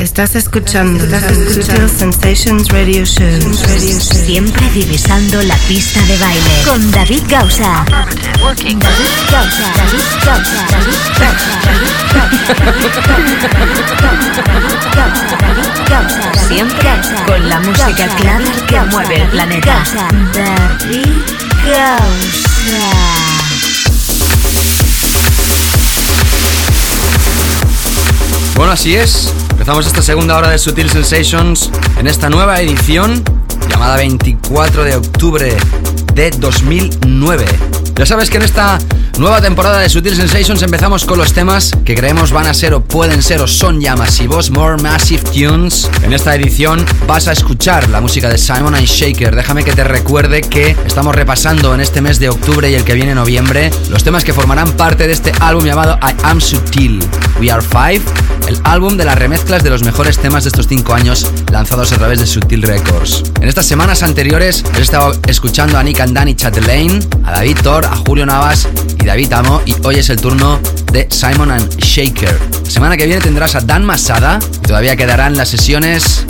Estás 0.00 0.34
escuchando, 0.34 1.04
Sutil 1.52 1.88
Sensations 1.88 2.68
Radio 2.70 3.04
Show. 3.04 3.24
Radio 3.68 4.00
Show. 4.00 4.24
Siempre 4.24 4.68
divisando 4.70 5.42
la 5.42 5.54
pista 5.68 6.00
de 6.06 6.18
baile 6.18 6.62
con 6.66 6.90
David 6.90 7.22
Gausa. 7.28 7.84
David 7.86 8.78
Gausa. 9.30 9.72
David 9.76 10.02
Gausa. 10.24 10.66
David 10.68 11.46
Gausa. 15.88 16.32
Siempre 16.48 16.90
con 17.26 17.48
la 17.48 17.60
música 17.60 18.08
clara 18.16 18.52
que 18.66 18.80
mueve 18.90 19.22
el 19.22 19.28
planeta. 19.28 19.84
David 20.34 21.06
Gausa. 21.64 22.51
Bueno, 28.56 28.72
así 28.72 28.94
es. 28.94 29.32
Empezamos 29.50 29.86
esta 29.86 30.02
segunda 30.02 30.36
hora 30.36 30.50
de 30.50 30.58
Sutil 30.58 30.88
Sensations 30.88 31.70
en 31.98 32.06
esta 32.06 32.30
nueva 32.30 32.60
edición 32.60 33.24
llamada 33.68 33.96
24 33.96 34.84
de 34.84 34.96
octubre 34.96 35.56
de 36.14 36.30
2009. 36.30 37.44
Ya 37.96 38.06
sabes 38.06 38.30
que 38.30 38.36
en 38.36 38.44
esta 38.44 38.78
nueva 39.18 39.40
temporada 39.40 39.78
de 39.78 39.88
Sutil 39.88 40.16
Sensations 40.16 40.62
empezamos 40.62 41.04
con 41.04 41.18
los 41.18 41.32
temas 41.32 41.70
que 41.84 41.94
creemos 41.94 42.32
van 42.32 42.46
a 42.46 42.54
ser 42.54 42.72
o 42.72 42.82
pueden 42.82 43.22
ser 43.22 43.40
o 43.42 43.46
son 43.46 43.80
ya 43.80 43.94
masivos, 43.94 44.50
More 44.50 44.82
Massive 44.82 45.22
Tunes. 45.22 45.90
En 46.02 46.12
esta 46.12 46.34
edición 46.34 46.84
vas 47.06 47.28
a 47.28 47.32
escuchar 47.32 47.88
la 47.90 48.00
música 48.00 48.28
de 48.28 48.38
Simon 48.38 48.74
and 48.74 48.86
Shaker. 48.86 49.36
Déjame 49.36 49.64
que 49.64 49.72
te 49.72 49.84
recuerde 49.84 50.40
que 50.40 50.76
estamos 50.86 51.14
repasando 51.14 51.74
en 51.74 51.80
este 51.80 52.00
mes 52.00 52.18
de 52.18 52.30
octubre 52.30 52.70
y 52.70 52.74
el 52.74 52.84
que 52.84 52.94
viene 52.94 53.14
noviembre 53.14 53.70
los 53.90 54.02
temas 54.02 54.24
que 54.24 54.32
formarán 54.32 54.72
parte 54.72 55.06
de 55.06 55.12
este 55.12 55.32
álbum 55.40 55.64
llamado 55.64 55.98
I 56.02 56.14
Am 56.24 56.40
Sutil. 56.40 57.00
We 57.40 57.50
Are 57.50 57.62
Five, 57.62 58.02
el 58.48 58.60
álbum 58.64 58.96
de 58.96 59.04
las 59.04 59.18
remezclas 59.18 59.62
de 59.62 59.70
los 59.70 59.82
mejores 59.82 60.18
temas 60.18 60.44
de 60.44 60.48
estos 60.48 60.68
cinco 60.68 60.94
años 60.94 61.26
lanzados 61.50 61.92
a 61.92 61.96
través 61.96 62.18
de 62.18 62.26
Sutil 62.26 62.62
Records. 62.62 63.24
En 63.40 63.48
estas 63.48 63.66
semanas 63.66 64.02
anteriores 64.02 64.64
he 64.78 64.80
estado 64.80 65.12
escuchando 65.26 65.76
a 65.76 65.82
Nick 65.82 66.00
and 66.00 66.14
Danny 66.14 66.34
Chatelaine, 66.34 67.00
a 67.24 67.32
David 67.32 67.58
Thor, 67.62 67.84
a 67.84 67.96
Julio 67.96 68.26
Navas 68.26 68.68
y 69.02 69.04
David 69.04 69.32
Amo 69.32 69.60
y 69.66 69.74
hoy 69.84 69.96
es 69.96 70.10
el 70.10 70.20
turno 70.20 70.60
de 70.92 71.08
Simon 71.10 71.50
and 71.50 71.76
Shaker. 71.78 72.38
Semana 72.68 72.96
que 72.96 73.06
viene 73.06 73.20
tendrás 73.20 73.54
a 73.56 73.60
Dan 73.60 73.84
Masada 73.84 74.38
y 74.62 74.66
todavía 74.66 74.96
quedarán 74.96 75.36
las 75.36 75.48
sesiones 75.48 76.24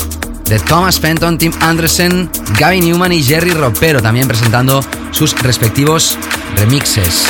de 0.46 0.58
Thomas 0.58 0.98
Fenton, 0.98 1.38
Tim 1.38 1.52
Anderson, 1.60 2.30
Gavin 2.58 2.84
Newman 2.84 3.12
y 3.12 3.22
Jerry 3.22 3.50
Ropero 3.52 4.00
también 4.00 4.26
presentando 4.26 4.82
sus 5.10 5.38
respectivos 5.42 6.18
remixes. 6.56 7.26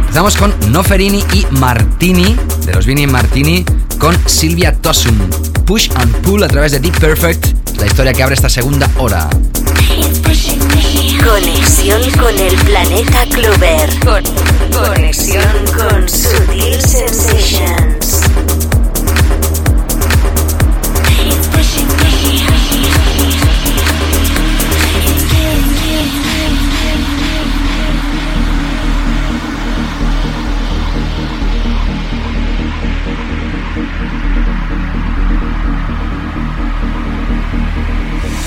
Empezamos 0.00 0.36
con 0.36 0.72
Noferini 0.72 1.22
y 1.32 1.46
Martini, 1.50 2.36
de 2.66 2.74
los 2.74 2.86
Vini 2.86 3.06
Martini, 3.06 3.64
con 3.98 4.16
Silvia 4.26 4.74
Tossum. 4.74 5.16
Push 5.64 5.90
and 5.94 6.12
Pull 6.22 6.42
a 6.42 6.48
través 6.48 6.72
de 6.72 6.80
Deep 6.80 6.98
Perfect, 6.98 7.78
la 7.78 7.86
historia 7.86 8.12
que 8.12 8.22
abre 8.22 8.34
esta 8.34 8.48
segunda 8.48 8.90
hora. 8.96 9.28
Conexión 11.28 12.00
con 12.12 12.38
el 12.38 12.56
planeta 12.64 13.26
Clover. 13.26 13.90
conexión 14.72 15.44
con 15.76 16.08
Sutil 16.08 16.80
Sensations. 16.80 17.97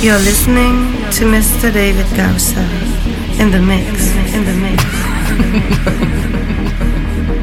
You're 0.02 0.18
listening 0.18 0.74
to 1.12 1.26
Mr. 1.26 1.72
David 1.72 2.08
Gausa 2.18 2.64
in 3.39 3.52
the 3.52 3.62
mix, 3.62 4.10
in 4.34 4.43
the 4.45 4.54
mix. 4.56 4.84
You're 7.28 7.38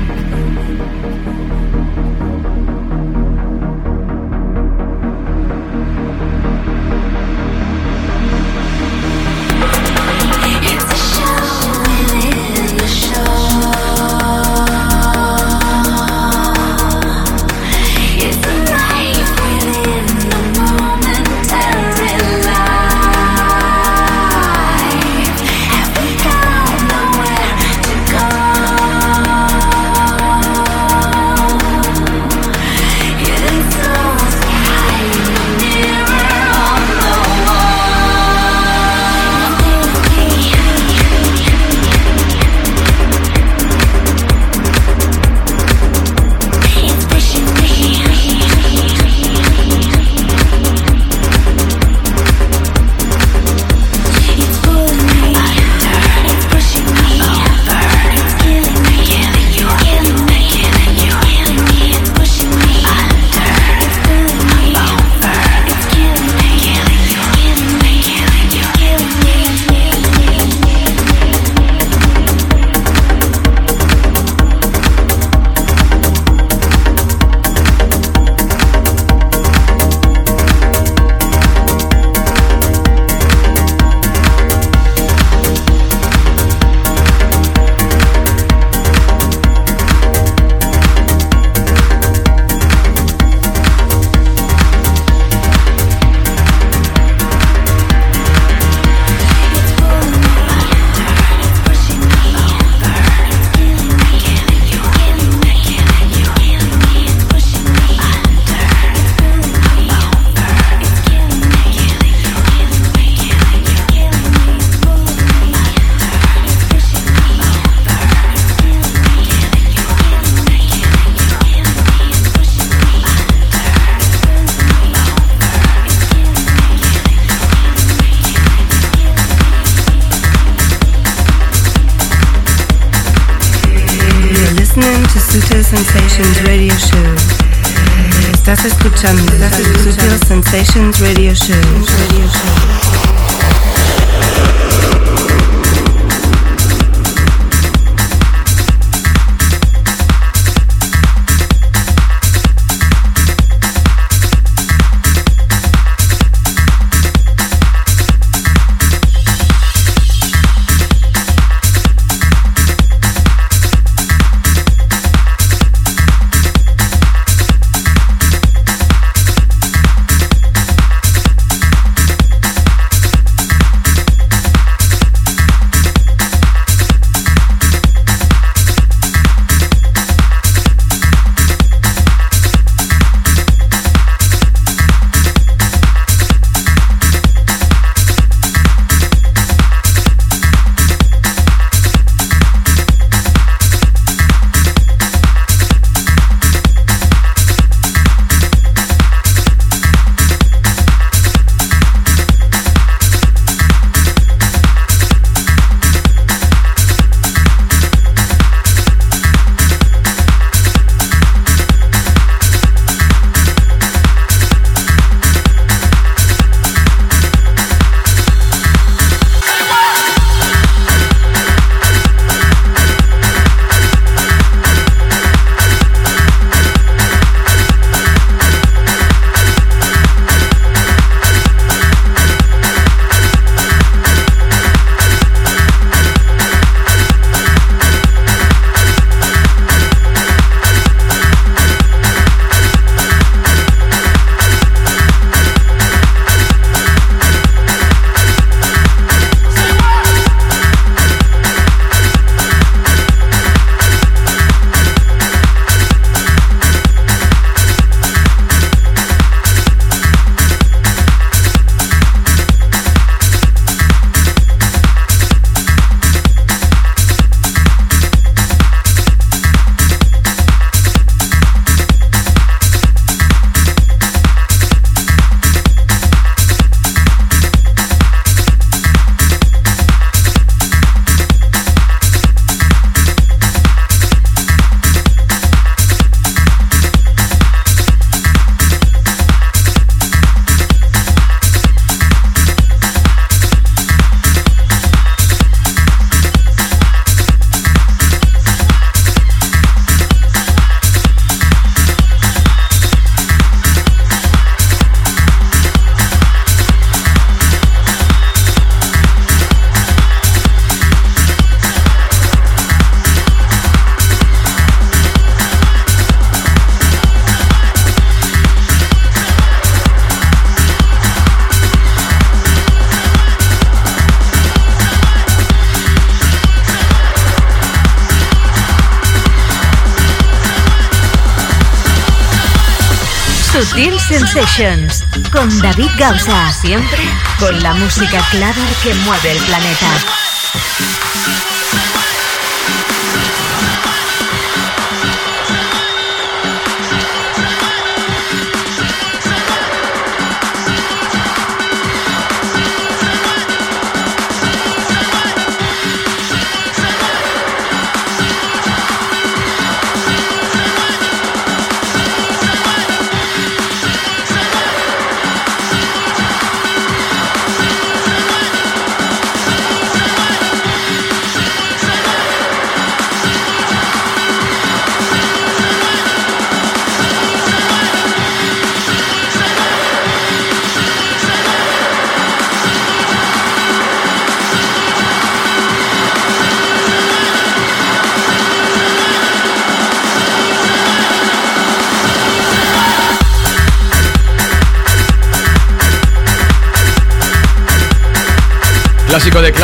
David 335.79 335.93
Gausa. 335.97 336.53
Siempre 336.53 336.99
con 337.39 337.63
la 337.63 337.73
música 337.73 338.21
clara 338.33 338.65
que 338.83 338.93
mueve 338.95 339.31
el 339.31 339.39
planeta. 339.45 339.87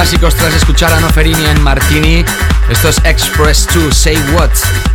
Clásicos 0.05 0.35
tras 0.35 0.55
escuchar 0.55 0.93
a 0.93 1.01
Noferini 1.01 1.47
en 1.47 1.63
Martini. 1.63 2.23
Esto 2.69 2.91
es 2.91 2.99
Express 3.05 3.67
2, 3.73 3.97
Say 3.97 4.19
What, 4.35 4.51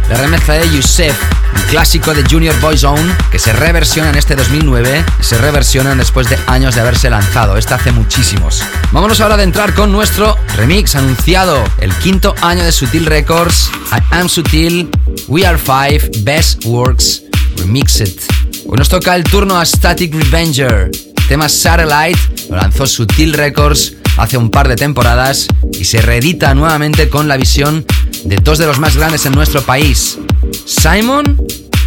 la 0.07 0.17
remezcla 0.17 0.53
de 0.53 0.69
Yusef, 0.69 1.15
un 1.55 1.61
clásico 1.63 2.13
de 2.13 2.23
Junior 2.29 2.53
Boy 2.59 2.77
Zone 2.77 3.15
que 3.31 3.39
se 3.39 3.51
reversiona 3.53 4.11
en 4.11 4.17
este 4.17 4.35
2009 4.35 5.03
y 5.19 5.23
se 5.23 5.39
reversionan 5.39 5.97
después 5.97 6.29
de 6.29 6.37
años 6.45 6.75
de 6.75 6.81
haberse 6.81 7.09
lanzado. 7.09 7.57
Este 7.57 7.73
hace 7.73 7.91
muchísimos. 7.91 8.61
Vámonos 8.91 9.19
ahora 9.19 9.35
a 9.35 9.41
entrar 9.41 9.73
con 9.73 9.91
nuestro 9.91 10.37
remix 10.55 10.95
anunciado, 10.95 11.63
el 11.79 11.91
quinto 11.95 12.35
año 12.41 12.63
de 12.63 12.71
Sutil 12.71 13.07
Records, 13.07 13.71
I 13.91 14.13
Am 14.13 14.29
Sutil, 14.29 14.91
We 15.27 15.43
Are 15.43 15.57
Five, 15.57 16.19
Best 16.19 16.65
Works, 16.65 17.23
Remixed. 17.57 18.19
Hoy 18.67 18.77
nos 18.77 18.89
toca 18.89 19.15
el 19.15 19.23
turno 19.23 19.59
a 19.59 19.65
Static 19.65 20.13
Revenger. 20.13 20.91
tema 21.27 21.49
Satellite 21.49 22.19
lo 22.51 22.57
lanzó 22.57 22.85
Sutil 22.85 23.33
Records 23.33 23.95
hace 24.19 24.37
un 24.37 24.51
par 24.51 24.67
de 24.67 24.75
temporadas 24.75 25.47
y 25.71 25.85
se 25.85 26.01
reedita 26.01 26.53
nuevamente 26.53 27.09
con 27.09 27.27
la 27.27 27.37
visión 27.37 27.85
de 28.25 28.35
dos 28.37 28.57
de 28.57 28.65
los 28.65 28.79
más 28.79 28.97
grandes 28.97 29.25
en 29.25 29.31
nuestro 29.31 29.61
país, 29.61 30.19
Simon 30.65 31.37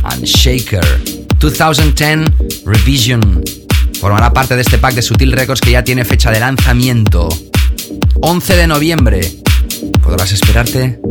and 0.05 0.25
Shaker. 0.25 0.85
2010 1.39 2.65
Revision. 2.65 3.43
Formará 4.01 4.33
parte 4.33 4.55
de 4.55 4.63
este 4.63 4.79
pack 4.79 4.95
de 4.95 5.03
Sutil 5.03 5.33
Records 5.33 5.61
que 5.61 5.73
ya 5.73 5.85
tiene 5.85 6.05
fecha 6.05 6.31
de 6.31 6.41
lanzamiento. 6.41 7.29
11 8.21 8.57
de 8.57 8.67
noviembre. 8.67 9.33
¿Podrás 10.03 10.33
esperarte? 10.33 11.02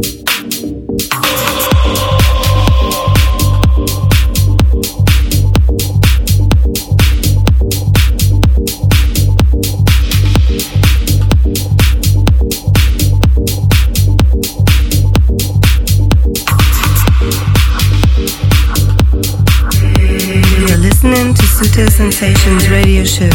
Sutil 21.62 21.92
Sensations 21.92 22.70
Radio 22.70 23.06
Show. 23.06 23.30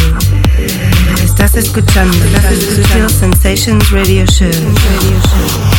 Estás 1.23 1.55
escuchando 1.55 2.13
Sutil 2.59 3.09
Sensations 3.09 3.91
Radio 3.93 4.27
Show. 4.27 4.51
Radio 4.51 5.21
Show. 5.23 5.76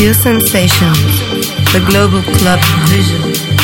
Sutil 0.00 0.14
Sensations, 0.14 1.20
the 1.74 1.84
Global 1.86 2.22
Club 2.22 2.58
Vision. 2.88 3.59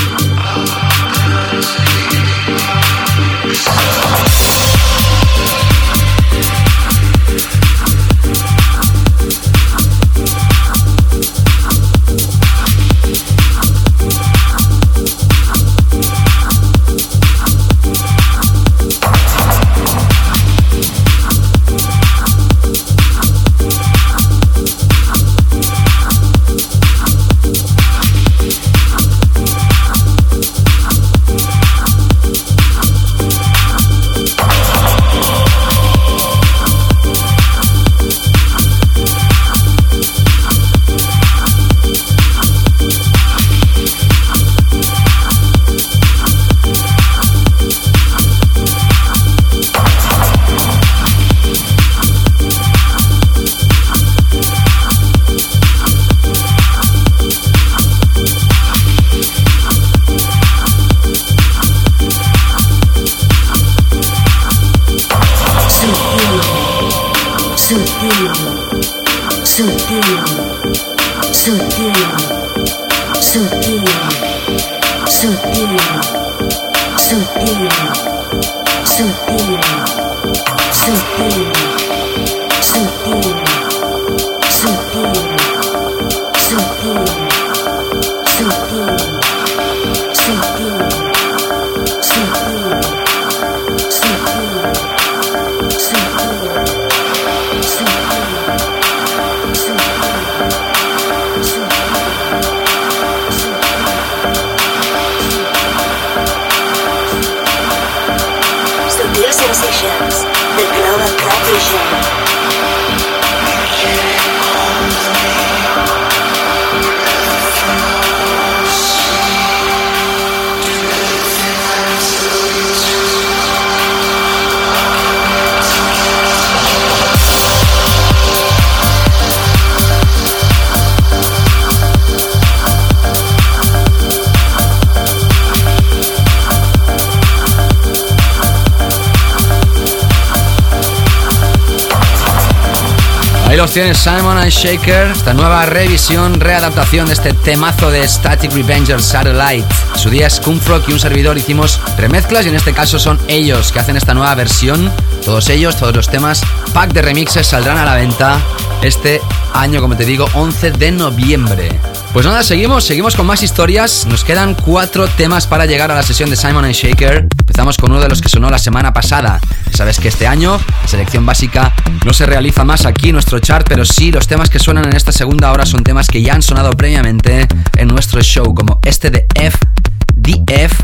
Los 143.57 143.71
tienes, 143.71 143.97
Simon 143.97 144.37
and 144.37 144.51
Shaker, 144.51 145.13
esta 145.13 145.33
nueva 145.33 145.65
revisión, 145.65 146.41
readaptación 146.41 147.07
de 147.07 147.15
este 147.15 147.33
temazo 147.33 147.91
de 147.91 148.07
Static 148.07 148.53
Revenger 148.53 149.01
Satellite. 149.01 149.67
Su 149.95 150.11
día 150.11 150.27
es 150.27 150.41
Kunfrock 150.41 150.87
y 150.89 150.93
un 150.93 150.99
servidor 150.99 151.39
hicimos 151.39 151.81
remezclas 151.97 152.45
y 152.45 152.51
en 152.51 152.57
este 152.57 152.75
caso 152.75 152.99
son 152.99 153.19
ellos 153.29 153.73
que 153.73 153.79
hacen 153.79 153.97
esta 153.97 154.13
nueva 154.13 154.35
versión. 154.35 154.93
Todos 155.25 155.49
ellos, 155.49 155.77
todos 155.77 155.97
los 155.97 156.09
temas, 156.11 156.43
pack 156.75 156.93
de 156.93 157.01
remixes 157.01 157.47
saldrán 157.47 157.79
a 157.79 157.87
la 157.87 157.95
venta 157.95 158.39
este 158.83 159.23
año, 159.55 159.81
como 159.81 159.97
te 159.97 160.05
digo, 160.05 160.29
11 160.35 160.73
de 160.73 160.91
noviembre. 160.93 161.71
Pues 162.13 162.27
nada, 162.27 162.43
seguimos, 162.43 162.85
seguimos 162.85 163.15
con 163.15 163.27
más 163.27 163.43
historias. 163.43 164.07
Nos 164.07 164.25
quedan 164.25 164.55
cuatro 164.55 165.09
temas 165.09 165.47
para 165.47 165.65
llegar 165.65 165.91
a 165.91 165.95
la 165.95 166.03
sesión 166.03 166.29
de 166.29 166.37
Simon 166.37 166.71
Shaker. 166.71 167.27
Empezamos 167.57 167.79
con 167.79 167.91
uno 167.91 168.03
de 168.03 168.11
los 168.11 168.21
que 168.21 168.29
sonó 168.29 168.51
la 168.51 168.59
semana 168.59 168.93
pasada. 168.93 169.41
Sabes 169.73 169.99
que 169.99 170.09
este 170.09 170.27
año 170.27 170.61
selección 170.85 171.25
básica 171.25 171.73
no 172.05 172.13
se 172.13 172.27
realiza 172.27 172.67
más 172.67 172.85
aquí 172.85 173.09
en 173.09 173.15
nuestro 173.15 173.39
chart, 173.39 173.67
pero 173.67 173.87
sí 173.87 174.13
los 174.13 174.29
temas 174.29 174.51
que 174.51 174.59
suenan 174.59 174.85
en 174.85 174.95
esta 174.95 175.11
segunda 175.11 175.51
hora 175.51 175.65
son 175.65 175.83
temas 175.83 176.07
que 176.09 176.21
ya 176.21 176.35
han 176.35 176.43
sonado 176.43 176.73
previamente 176.73 177.49
en 177.79 177.89
nuestro 177.89 178.21
show, 178.21 178.55
como 178.55 178.79
este 178.85 179.09
de 179.09 179.27
FDF 179.35 180.83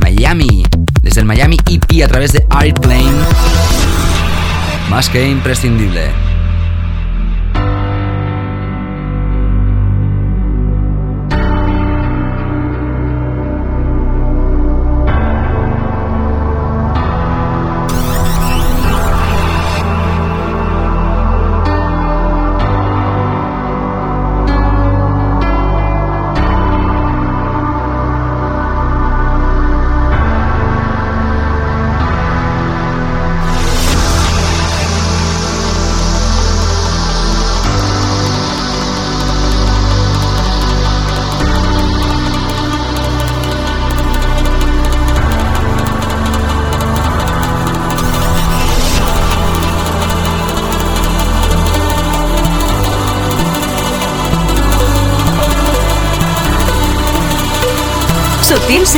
Miami, 0.00 0.64
desde 1.02 1.20
el 1.20 1.26
Miami 1.26 1.58
EP 1.66 2.02
a 2.02 2.08
través 2.08 2.32
de 2.32 2.46
Airplane. 2.48 3.12
Más 4.88 5.10
que 5.10 5.28
imprescindible. 5.28 6.27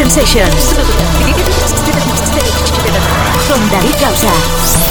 Sensations. 0.01 0.77
Con 3.47 3.71
David 3.71 4.01
Gausa. 4.01 4.90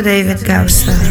David 0.00 0.42
Gausser 0.44 1.01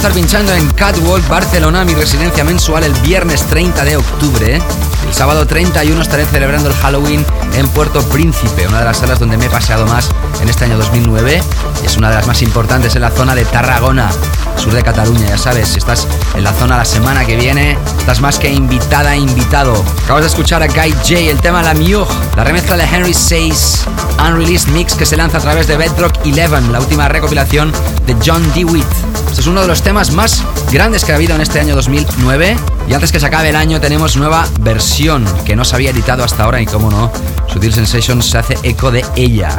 estar 0.00 0.14
pinchando 0.14 0.54
en 0.54 0.66
Catwalk, 0.70 1.28
Barcelona, 1.28 1.84
mi 1.84 1.92
residencia 1.92 2.42
mensual 2.42 2.84
el 2.84 2.94
viernes 3.02 3.42
30 3.50 3.84
de 3.84 3.98
octubre. 3.98 4.58
El 5.06 5.12
sábado 5.12 5.46
31 5.46 6.00
estaré 6.00 6.24
celebrando 6.24 6.70
el 6.70 6.74
Halloween 6.76 7.22
en 7.54 7.68
Puerto 7.68 8.00
Príncipe, 8.04 8.66
una 8.66 8.78
de 8.78 8.86
las 8.86 8.96
salas 8.96 9.18
donde 9.18 9.36
me 9.36 9.44
he 9.44 9.50
paseado 9.50 9.84
más 9.84 10.08
en 10.40 10.48
este 10.48 10.64
año 10.64 10.78
2009. 10.78 11.42
Es 11.84 11.98
una 11.98 12.08
de 12.08 12.14
las 12.14 12.26
más 12.26 12.40
importantes 12.40 12.96
en 12.96 13.02
la 13.02 13.10
zona 13.10 13.34
de 13.34 13.44
Tarragona, 13.44 14.08
sur 14.56 14.72
de 14.72 14.82
Cataluña, 14.82 15.28
ya 15.28 15.36
sabes. 15.36 15.68
Si 15.68 15.76
estás 15.76 16.08
en 16.34 16.44
la 16.44 16.54
zona 16.54 16.78
la 16.78 16.86
semana 16.86 17.26
que 17.26 17.36
viene, 17.36 17.76
estás 17.98 18.22
más 18.22 18.38
que 18.38 18.50
invitada, 18.50 19.14
invitado. 19.16 19.84
Acabas 20.04 20.22
de 20.22 20.28
escuchar 20.28 20.62
a 20.62 20.66
Guy 20.66 20.92
J, 20.92 21.18
el 21.30 21.42
tema 21.42 21.62
La 21.62 21.74
Mieux, 21.74 22.08
la 22.36 22.44
remezcla 22.44 22.78
de 22.78 22.84
Henry 22.84 23.12
Says, 23.12 23.84
Unreleased 24.18 24.70
Mix 24.70 24.94
que 24.94 25.04
se 25.04 25.18
lanza 25.18 25.36
a 25.36 25.40
través 25.42 25.66
de 25.66 25.76
Bedrock 25.76 26.20
11, 26.24 26.48
la 26.72 26.80
última 26.80 27.06
recopilación 27.08 27.70
de 28.06 28.16
John 28.24 28.42
DeWitt. 28.54 29.09
Es 29.40 29.46
uno 29.46 29.62
de 29.62 29.68
los 29.68 29.80
temas 29.80 30.12
más 30.12 30.44
grandes 30.70 31.02
que 31.02 31.12
ha 31.12 31.14
habido 31.14 31.34
en 31.34 31.40
este 31.40 31.58
año 31.58 31.74
2009. 31.74 32.58
Y 32.86 32.92
antes 32.92 33.10
que 33.10 33.18
se 33.18 33.24
acabe 33.24 33.48
el 33.48 33.56
año 33.56 33.80
tenemos 33.80 34.18
nueva 34.18 34.46
versión 34.60 35.24
que 35.46 35.56
no 35.56 35.64
se 35.64 35.76
había 35.76 35.92
editado 35.92 36.22
hasta 36.22 36.44
ahora 36.44 36.60
y 36.60 36.66
como 36.66 36.90
no, 36.90 37.10
Sutil 37.50 37.72
Sensations 37.72 38.26
se 38.26 38.36
hace 38.36 38.58
eco 38.64 38.90
de 38.90 39.02
ella. 39.16 39.58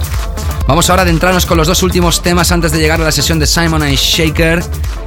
Vamos 0.67 0.87
ahora 0.91 1.01
a 1.01 1.05
adentrarnos 1.05 1.47
con 1.47 1.57
los 1.57 1.65
dos 1.65 1.81
últimos 1.81 2.21
temas 2.21 2.51
antes 2.51 2.71
de 2.71 2.77
llegar 2.77 3.01
a 3.01 3.05
la 3.05 3.11
sesión 3.11 3.39
de 3.39 3.47
Simon 3.47 3.81
and 3.81 3.95
Shaker. 3.95 4.63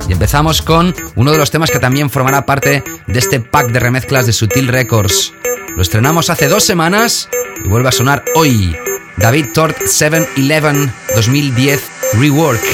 Y 0.08 0.12
empezamos 0.12 0.60
con 0.60 0.92
uno 1.14 1.30
de 1.30 1.38
los 1.38 1.52
temas 1.52 1.70
que 1.70 1.78
también 1.78 2.10
formará 2.10 2.44
parte 2.44 2.82
de 3.06 3.18
este 3.20 3.38
pack 3.38 3.68
de 3.68 3.78
remezclas 3.78 4.26
de 4.26 4.32
Sutil 4.32 4.66
Records. 4.66 5.34
Lo 5.76 5.82
estrenamos 5.82 6.30
hace 6.30 6.48
dos 6.48 6.64
semanas 6.64 7.28
y 7.64 7.68
vuelve 7.68 7.90
a 7.90 7.92
sonar 7.92 8.24
hoy. 8.34 8.76
David 9.18 9.52
Tort 9.54 9.78
7-11 9.82 10.90
2010 11.14 11.80
Rework. 12.14 12.73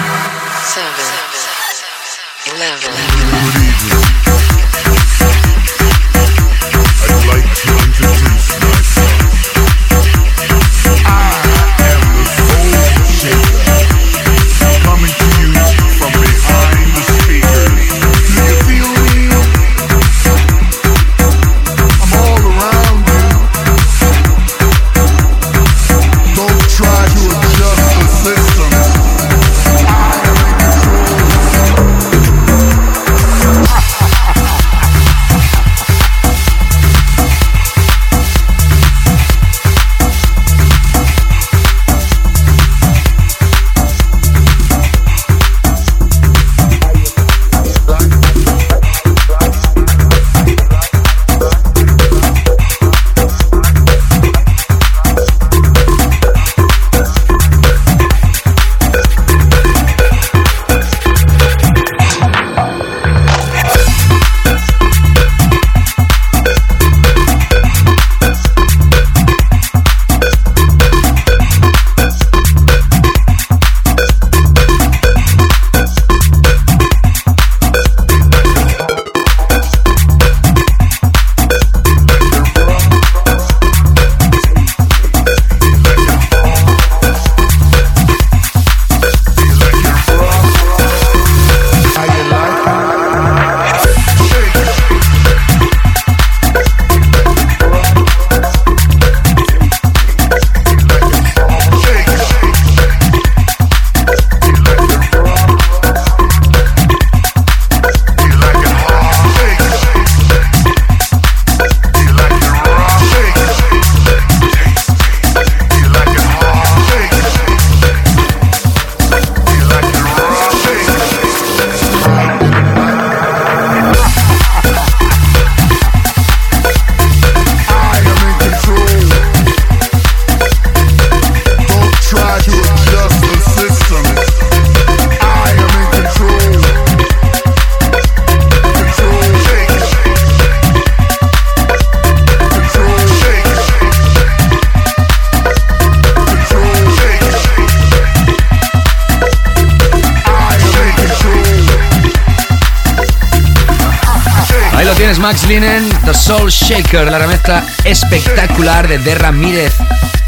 The 155.51 156.13
Soul 156.13 156.49
Shaker, 156.49 157.11
la 157.11 157.19
remezcla 157.19 157.61
espectacular 157.83 158.87
de 158.87 158.99
De 158.99 159.15
Ramírez, 159.15 159.73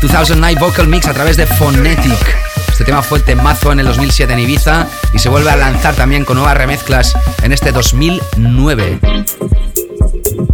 2009 0.01 0.59
Vocal 0.59 0.89
Mix 0.89 1.07
a 1.07 1.13
través 1.13 1.37
de 1.37 1.45
Phonetic. 1.45 2.37
Este 2.67 2.83
tema 2.83 3.01
fue 3.01 3.21
temazo 3.21 3.71
en 3.71 3.79
el 3.79 3.85
2007 3.85 4.33
en 4.33 4.39
Ibiza 4.39 4.85
y 5.13 5.19
se 5.19 5.29
vuelve 5.29 5.49
a 5.49 5.55
lanzar 5.55 5.95
también 5.95 6.25
con 6.25 6.35
nuevas 6.35 6.57
remezclas 6.57 7.13
en 7.41 7.53
este 7.53 7.71
2009. 7.71 8.99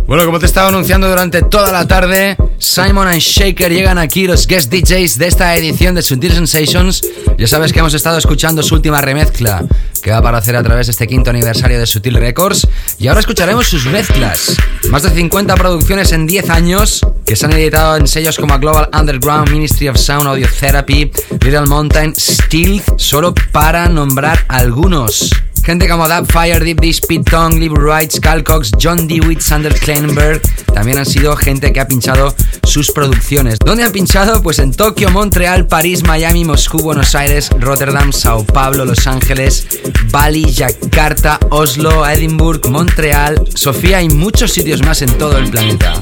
Bueno, 0.05 0.25
como 0.25 0.37
te 0.37 0.45
estaba 0.45 0.69
anunciando 0.69 1.09
durante 1.09 1.41
toda 1.41 1.71
la 1.71 1.87
tarde, 1.87 2.37
Simon 2.59 3.07
and 3.07 3.21
Shaker 3.21 3.71
llegan 3.71 3.97
aquí, 3.97 4.27
los 4.27 4.45
guest 4.45 4.71
DJs 4.71 5.17
de 5.17 5.27
esta 5.27 5.55
edición 5.55 5.95
de 5.95 6.01
Sutil 6.01 6.33
Sensations. 6.33 7.01
Ya 7.37 7.47
sabes 7.47 7.71
que 7.71 7.79
hemos 7.79 7.93
estado 7.93 8.17
escuchando 8.17 8.61
su 8.61 8.75
última 8.75 9.01
remezcla, 9.01 9.63
que 10.01 10.09
va 10.09 10.17
a 10.17 10.19
aparecer 10.19 10.55
a 10.55 10.63
través 10.63 10.87
de 10.87 10.91
este 10.91 11.07
quinto 11.07 11.29
aniversario 11.29 11.79
de 11.79 11.85
Sutil 11.85 12.15
Records. 12.15 12.67
Y 12.99 13.07
ahora 13.07 13.21
escucharemos 13.21 13.67
sus 13.67 13.85
mezclas. 13.85 14.57
Más 14.89 15.03
de 15.03 15.09
50 15.11 15.55
producciones 15.55 16.11
en 16.11 16.27
10 16.27 16.49
años, 16.49 16.99
que 17.25 17.37
se 17.37 17.45
han 17.45 17.53
editado 17.53 17.95
en 17.95 18.07
sellos 18.07 18.37
como 18.37 18.59
Global 18.59 18.89
Underground, 18.93 19.49
Ministry 19.51 19.87
of 19.87 19.97
Sound, 19.97 20.27
Audio 20.27 20.47
Therapy, 20.59 21.09
Little 21.39 21.65
Mountain, 21.65 22.13
Stealth, 22.13 22.83
solo 22.97 23.33
para 23.53 23.87
nombrar 23.87 24.43
algunos. 24.49 25.31
Gente 25.69 25.87
como 25.87 26.07
Fire, 26.25 26.63
Deep 26.63 26.81
Dish, 26.81 26.99
Pete 27.07 27.29
Tong, 27.29 27.59
Liv 27.59 27.71
Wright, 27.73 28.11
Cox, 28.43 28.71
John 28.81 29.07
Dewitt, 29.07 29.39
Sander 29.39 29.71
Kleinberg, 29.71 30.41
también 30.73 30.97
han 30.97 31.05
sido 31.05 31.35
gente 31.35 31.71
que 31.71 31.79
ha 31.79 31.87
pinchado 31.87 32.33
sus 32.63 32.89
producciones. 32.89 33.59
¿Dónde 33.63 33.83
han 33.83 33.91
pinchado? 33.91 34.41
Pues 34.41 34.57
en 34.57 34.71
Tokio, 34.73 35.11
Montreal, 35.11 35.67
París, 35.67 36.01
Miami, 36.01 36.43
Moscú, 36.43 36.79
Buenos 36.79 37.13
Aires, 37.13 37.51
Rotterdam, 37.59 38.11
Sao 38.11 38.43
Paulo, 38.45 38.83
Los 38.83 39.05
Ángeles, 39.05 39.67
Bali, 40.09 40.51
Yakarta, 40.51 41.37
Oslo, 41.51 42.03
Edinburgh, 42.03 42.67
Montreal, 42.67 43.39
Sofía 43.53 44.01
y 44.01 44.09
muchos 44.09 44.51
sitios 44.51 44.81
más 44.81 45.03
en 45.03 45.15
todo 45.19 45.37
el 45.37 45.51
planeta. 45.51 46.01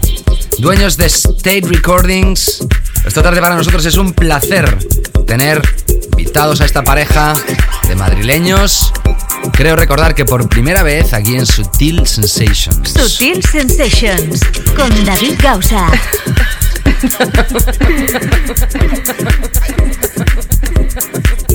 Dueños 0.60 0.96
de 0.96 1.08
State 1.08 1.64
Recordings, 1.68 2.66
esta 3.06 3.24
tarde 3.24 3.42
para 3.42 3.56
nosotros 3.56 3.86
es 3.86 3.98
un 3.98 4.14
placer 4.14 4.78
tener 5.26 5.62
invitados 6.12 6.62
a 6.62 6.66
esta 6.66 6.84
pareja 6.84 7.34
de 7.88 7.96
madrileños. 7.96 8.94
Creo 9.54 9.76
recordar 9.76 10.16
que 10.16 10.26
por 10.26 10.48
primera 10.50 10.84
vez 10.84 11.14
aquí 11.14 11.36
en 11.36 11.46
Sutil 11.46 12.06
Sensations. 12.08 12.94
Sutil 12.94 13.44
Sensations 13.44 14.42
con 14.76 15.06
David 15.06 15.36
Gausa. 15.42 15.88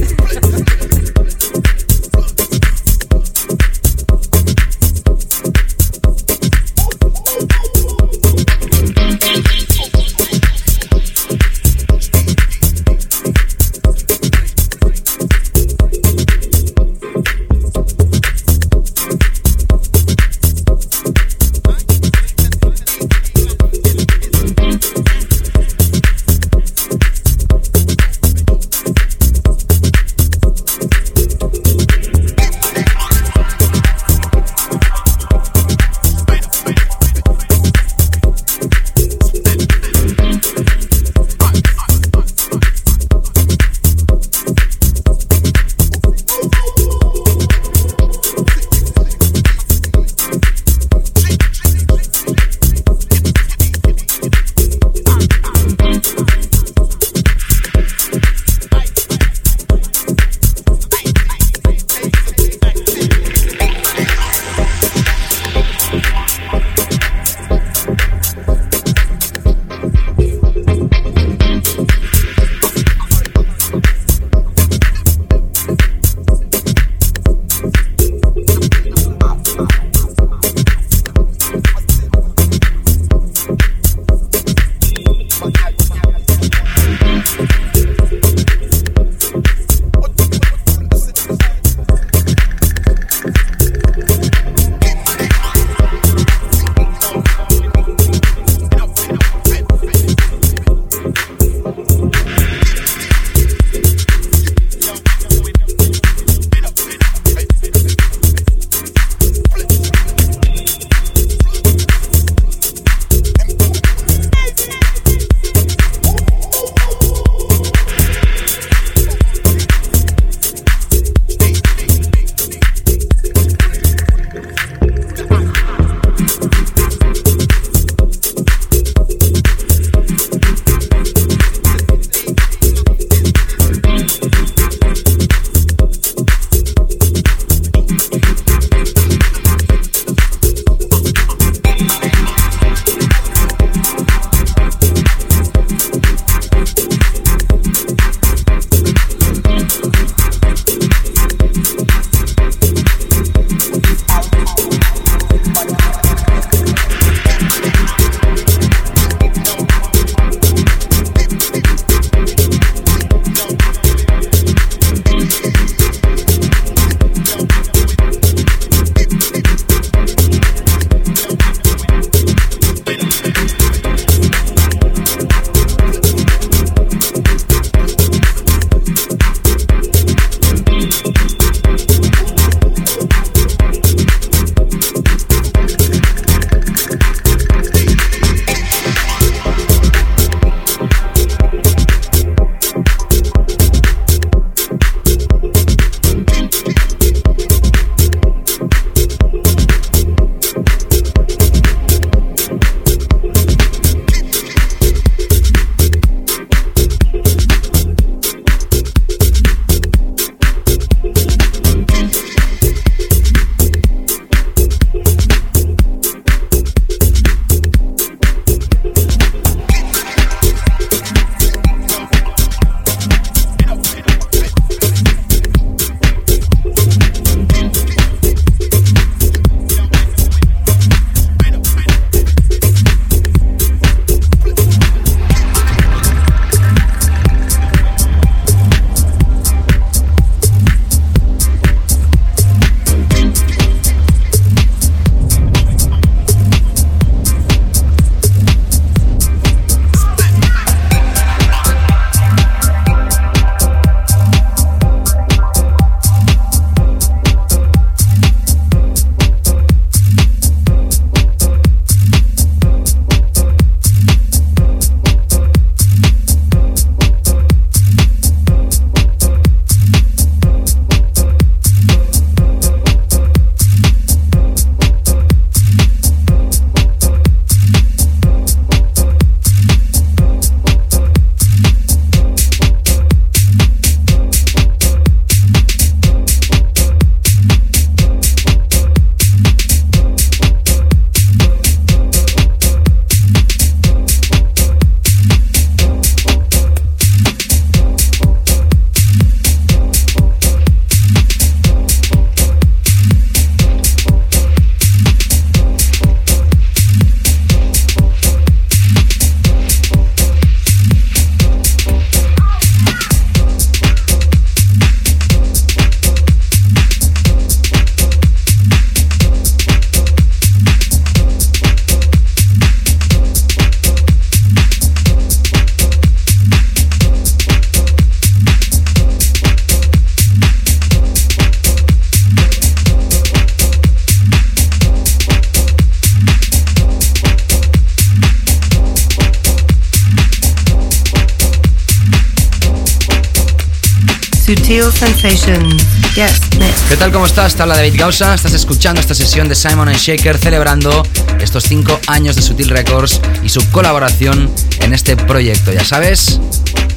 Sensations. 344.90 345.82
Yes, 346.16 346.40
¿Qué 346.88 346.96
tal? 346.96 347.12
¿Cómo 347.12 347.26
estás? 347.26 347.54
Te 347.54 347.62
habla 347.62 347.76
David 347.76 347.94
Gausa. 347.96 348.34
Estás 348.34 348.52
escuchando 348.52 349.00
esta 349.00 349.14
sesión 349.14 349.48
de 349.48 349.54
Simon 349.54 349.88
and 349.88 349.98
Shaker 349.98 350.36
celebrando 350.38 351.06
estos 351.40 351.64
5 351.64 352.00
años 352.08 352.34
de 352.34 352.42
Sutil 352.42 352.68
Records 352.68 353.20
y 353.44 353.48
su 353.48 353.68
colaboración 353.70 354.52
en 354.80 354.92
este 354.92 355.16
proyecto. 355.16 355.72
Ya 355.72 355.84
sabes, 355.84 356.40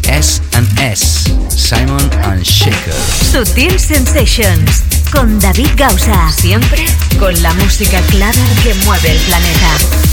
S 0.07 0.41
S. 0.82 1.32
Simon 1.49 2.10
and 2.24 2.44
Shaker. 2.44 2.94
Sutil 3.32 3.80
Sensations 3.80 4.82
con 5.12 5.40
David 5.40 5.70
Gausa. 5.78 6.32
Siempre 6.32 6.86
con 7.20 7.40
la 7.44 7.53
música 7.53 8.02
clara 8.10 8.41
que 8.64 8.74
mueve 8.86 9.12
el 9.12 9.18
planeta. 9.20 10.05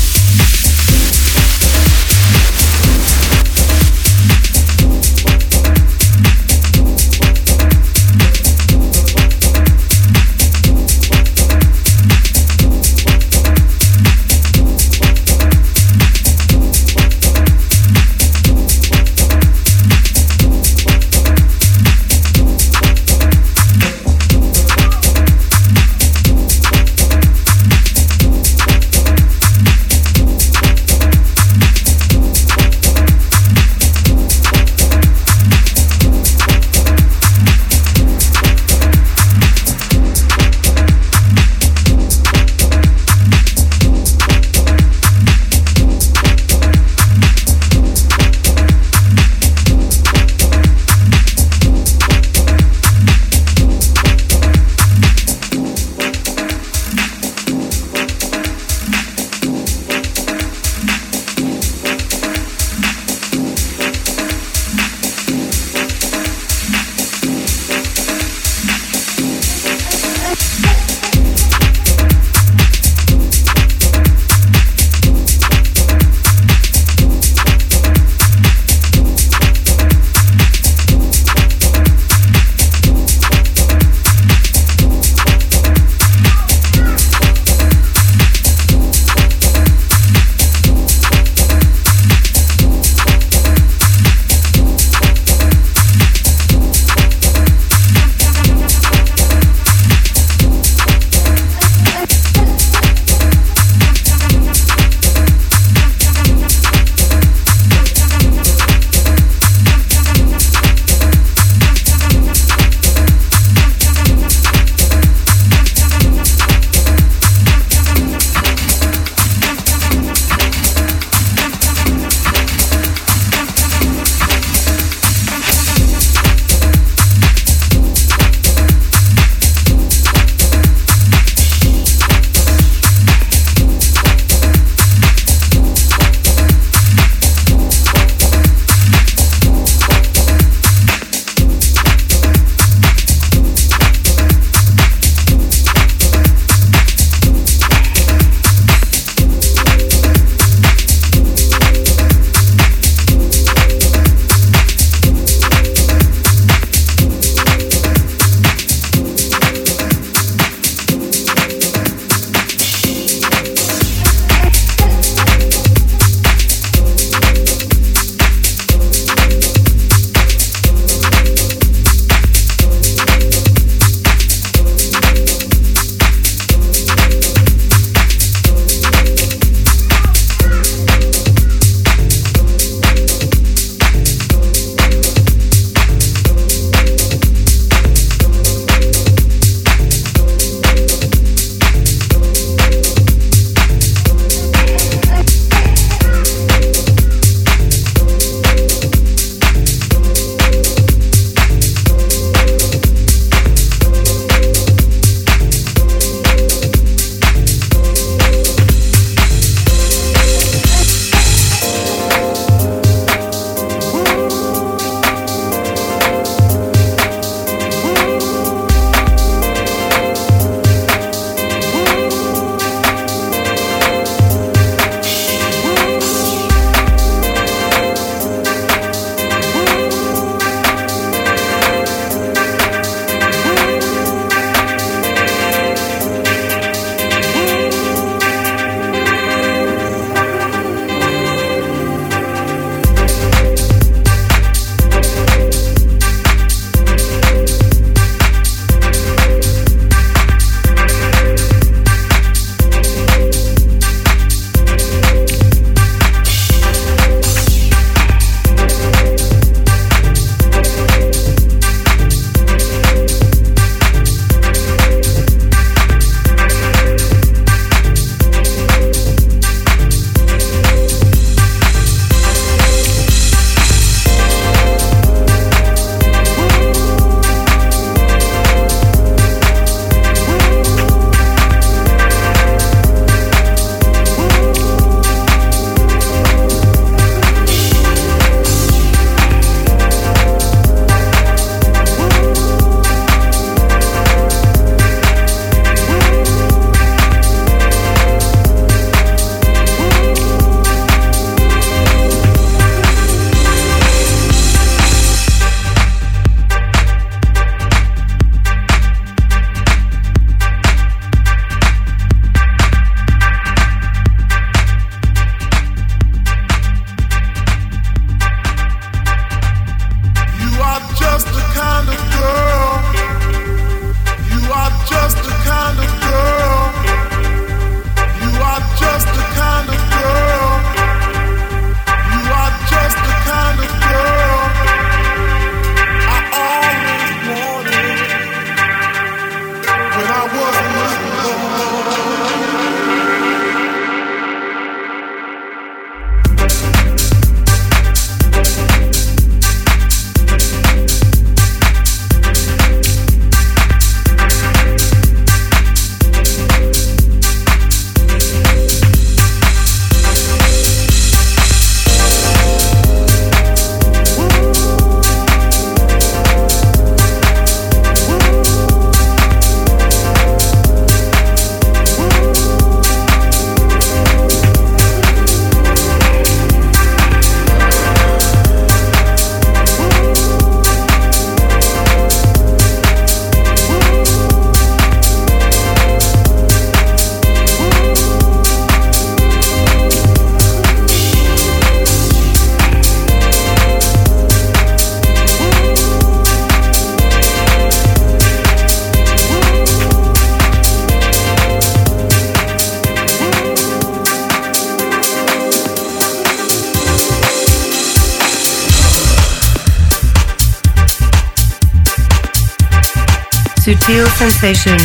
Sutil 414.22 414.54
Sensations. 414.56 414.82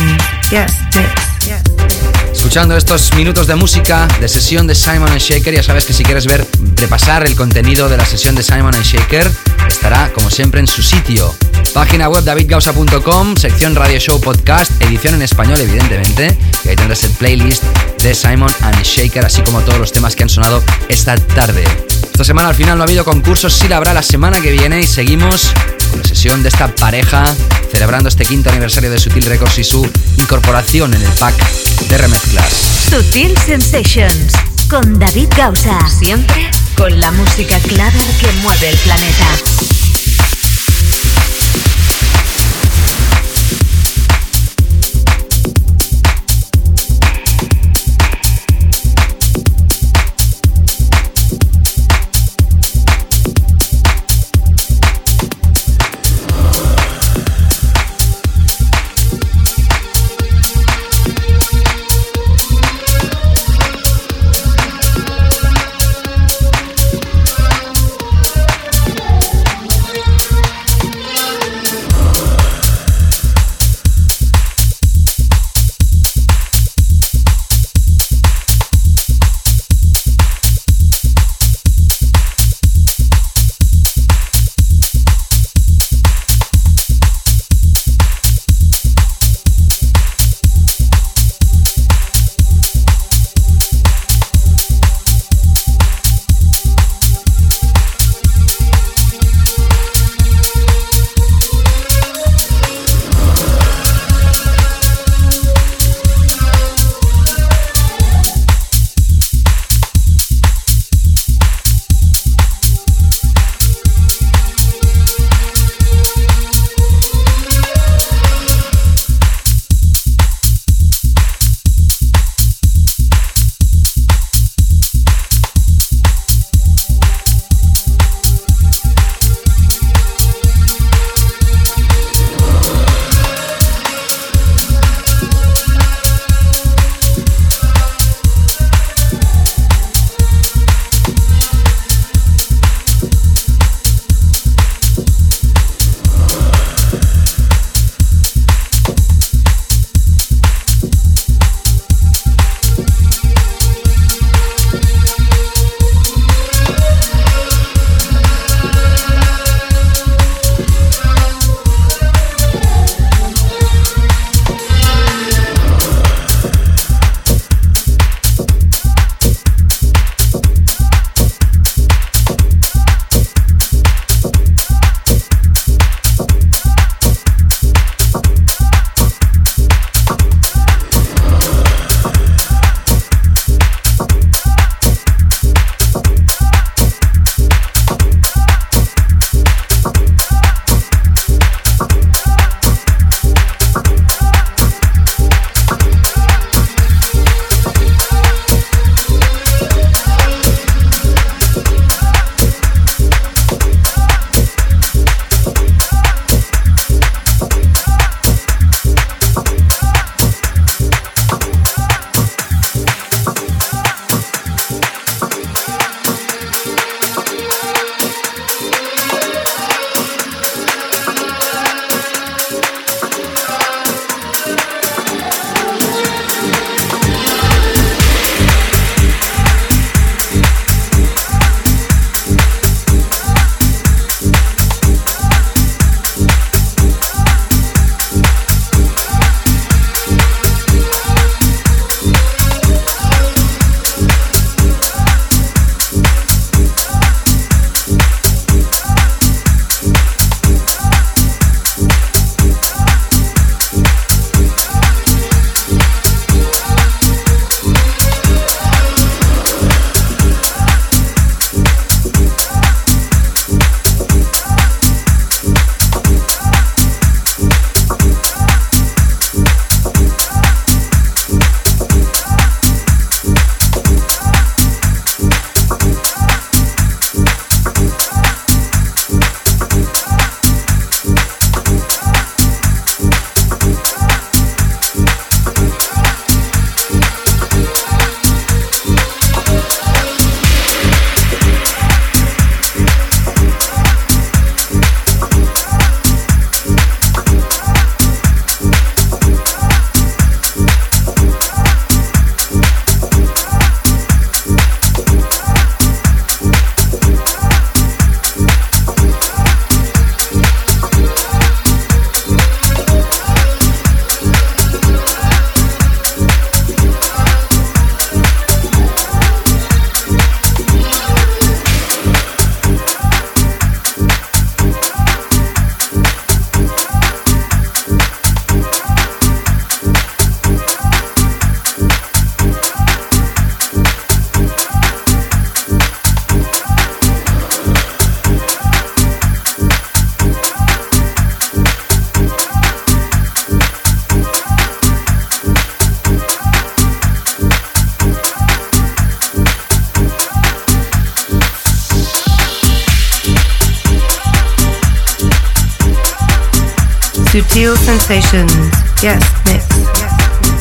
Yes. 0.50 0.72
Escuchando 2.32 2.76
estos 2.76 3.14
minutos 3.14 3.46
de 3.46 3.54
música 3.54 4.08
de 4.20 4.28
sesión 4.28 4.66
de 4.66 4.74
Simon 4.74 5.16
Shaker, 5.16 5.54
ya 5.54 5.62
sabes 5.62 5.84
que 5.84 5.92
si 5.92 6.02
quieres 6.02 6.26
ver, 6.26 6.44
repasar 6.74 7.24
el 7.24 7.36
contenido 7.36 7.88
de 7.88 7.96
la 7.96 8.04
sesión 8.04 8.34
de 8.34 8.42
Simon 8.42 8.72
Shaker, 8.72 9.30
estará 9.68 10.12
como 10.12 10.30
siempre 10.30 10.58
en 10.60 10.66
su 10.66 10.82
sitio. 10.82 11.34
Página 11.72 12.08
web 12.08 12.24
davidgausa.com, 12.24 13.36
sección 13.36 13.76
Radio 13.76 14.00
Show 14.00 14.20
Podcast, 14.20 14.72
edición 14.82 15.14
en 15.14 15.22
español 15.22 15.60
evidentemente, 15.60 16.36
y 16.64 16.68
ahí 16.70 16.76
tendrás 16.76 17.04
el 17.04 17.12
playlist 17.12 17.62
de 18.02 18.14
Simon 18.14 18.50
and 18.62 18.82
Shaker, 18.82 19.24
así 19.24 19.42
como 19.42 19.60
todos 19.60 19.78
los 19.78 19.92
temas 19.92 20.16
que 20.16 20.24
han 20.24 20.30
sonado 20.30 20.64
esta 20.88 21.16
tarde. 21.16 21.64
Esta 22.10 22.24
semana 22.24 22.48
al 22.48 22.54
final 22.56 22.76
no 22.76 22.82
ha 22.82 22.86
habido 22.86 23.04
concursos, 23.04 23.52
sí 23.52 23.68
la 23.68 23.76
habrá 23.76 23.94
la 23.94 24.02
semana 24.02 24.40
que 24.40 24.50
viene 24.50 24.80
y 24.80 24.86
seguimos 24.86 25.52
con 25.90 26.00
la 26.00 26.08
sesión 26.08 26.42
de 26.42 26.48
esta 26.48 26.74
pareja 26.74 27.24
celebrando 27.70 28.08
este 28.08 28.24
quinto 28.24 28.50
aniversario 28.50 28.90
de 28.90 28.98
Sutil 28.98 29.24
Records 29.24 29.58
y 29.58 29.64
su 29.64 29.88
incorporación 30.16 30.94
en 30.94 31.02
el 31.02 31.12
pack 31.12 31.34
de 31.88 31.98
remezclas. 31.98 32.52
Sutil 32.90 33.36
Sensations 33.38 34.32
con 34.68 34.98
David 34.98 35.28
Gausa. 35.36 35.78
Siempre 35.88 36.50
con 36.76 37.00
la 37.00 37.10
música 37.10 37.58
clara 37.60 37.98
que 38.20 38.32
mueve 38.42 38.70
el 38.70 38.76
planeta. 38.78 39.77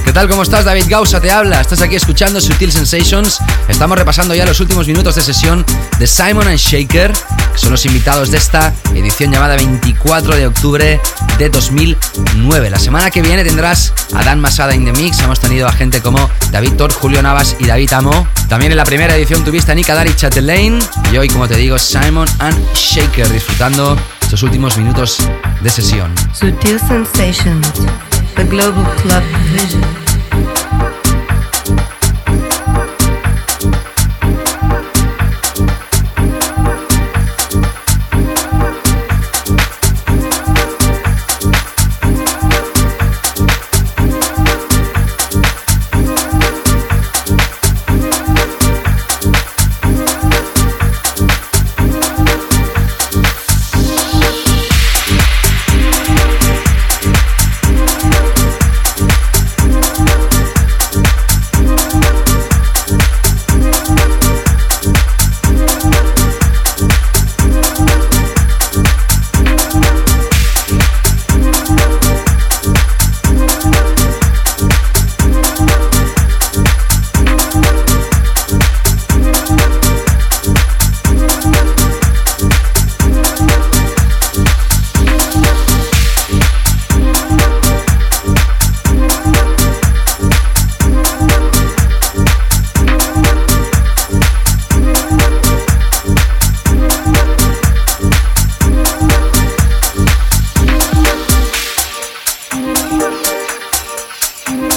¿Qué 0.06 0.14
tal? 0.14 0.30
¿Cómo 0.30 0.44
estás? 0.44 0.64
David 0.64 0.86
Gausa 0.88 1.20
te 1.20 1.30
habla. 1.30 1.60
Estás 1.60 1.82
aquí 1.82 1.98
escuchando 1.98 2.40
Sutil 2.40 2.72
Sensations. 2.72 3.40
Estamos 3.68 3.98
repasando 3.98 4.34
ya 4.34 4.46
los 4.46 4.62
últimos 4.62 4.88
minutos 4.88 5.16
de 5.16 5.22
sesión 5.22 5.66
de 6.00 6.08
Simon 6.08 6.48
and 6.48 6.58
Shaker, 6.58 7.12
que 7.12 7.58
son 7.58 7.72
los 7.72 7.86
invitados 7.86 8.32
de 8.32 8.38
esta 8.38 8.74
edición 8.96 9.34
llamada 9.34 9.58
24 9.58 10.38
de 10.38 10.48
octubre 10.48 11.02
de 11.38 11.50
2009. 11.50 12.70
La 12.70 12.80
semana 12.80 13.12
que 13.12 13.22
viene 13.22 13.44
tendrás 13.44 13.94
a 14.14 14.24
Dan 14.24 14.40
Masada 14.40 14.74
in 14.74 14.86
the 14.86 14.94
Mix. 14.94 15.20
Hemos 15.20 15.42
tenido 15.42 15.68
a 15.68 15.74
gente 15.74 16.02
como 16.02 16.30
David 16.52 16.76
Thor, 16.78 16.94
Julio 16.94 17.22
Navas 17.22 17.58
y 17.60 17.66
David 17.66 17.92
Amo. 17.92 18.26
También 18.48 18.72
en 18.72 18.78
la 18.78 18.86
primera 18.86 19.14
edición 19.18 19.44
tuviste 19.44 19.74
a 19.74 19.76
Nika 19.76 19.96
Dari 19.96 20.16
Chatelaine. 20.16 20.80
Y 21.12 21.18
hoy, 21.18 21.28
como 21.28 21.46
te 21.50 21.58
digo, 21.58 21.78
Simon 21.78 22.30
and 22.40 22.74
Shaker 22.74 23.28
disfrutando 23.30 23.98
estos 24.28 24.44
últimos 24.44 24.78
minutos 24.78 25.18
de 25.62 25.70
sesión. 25.70 26.14
Sutil. 26.34 26.78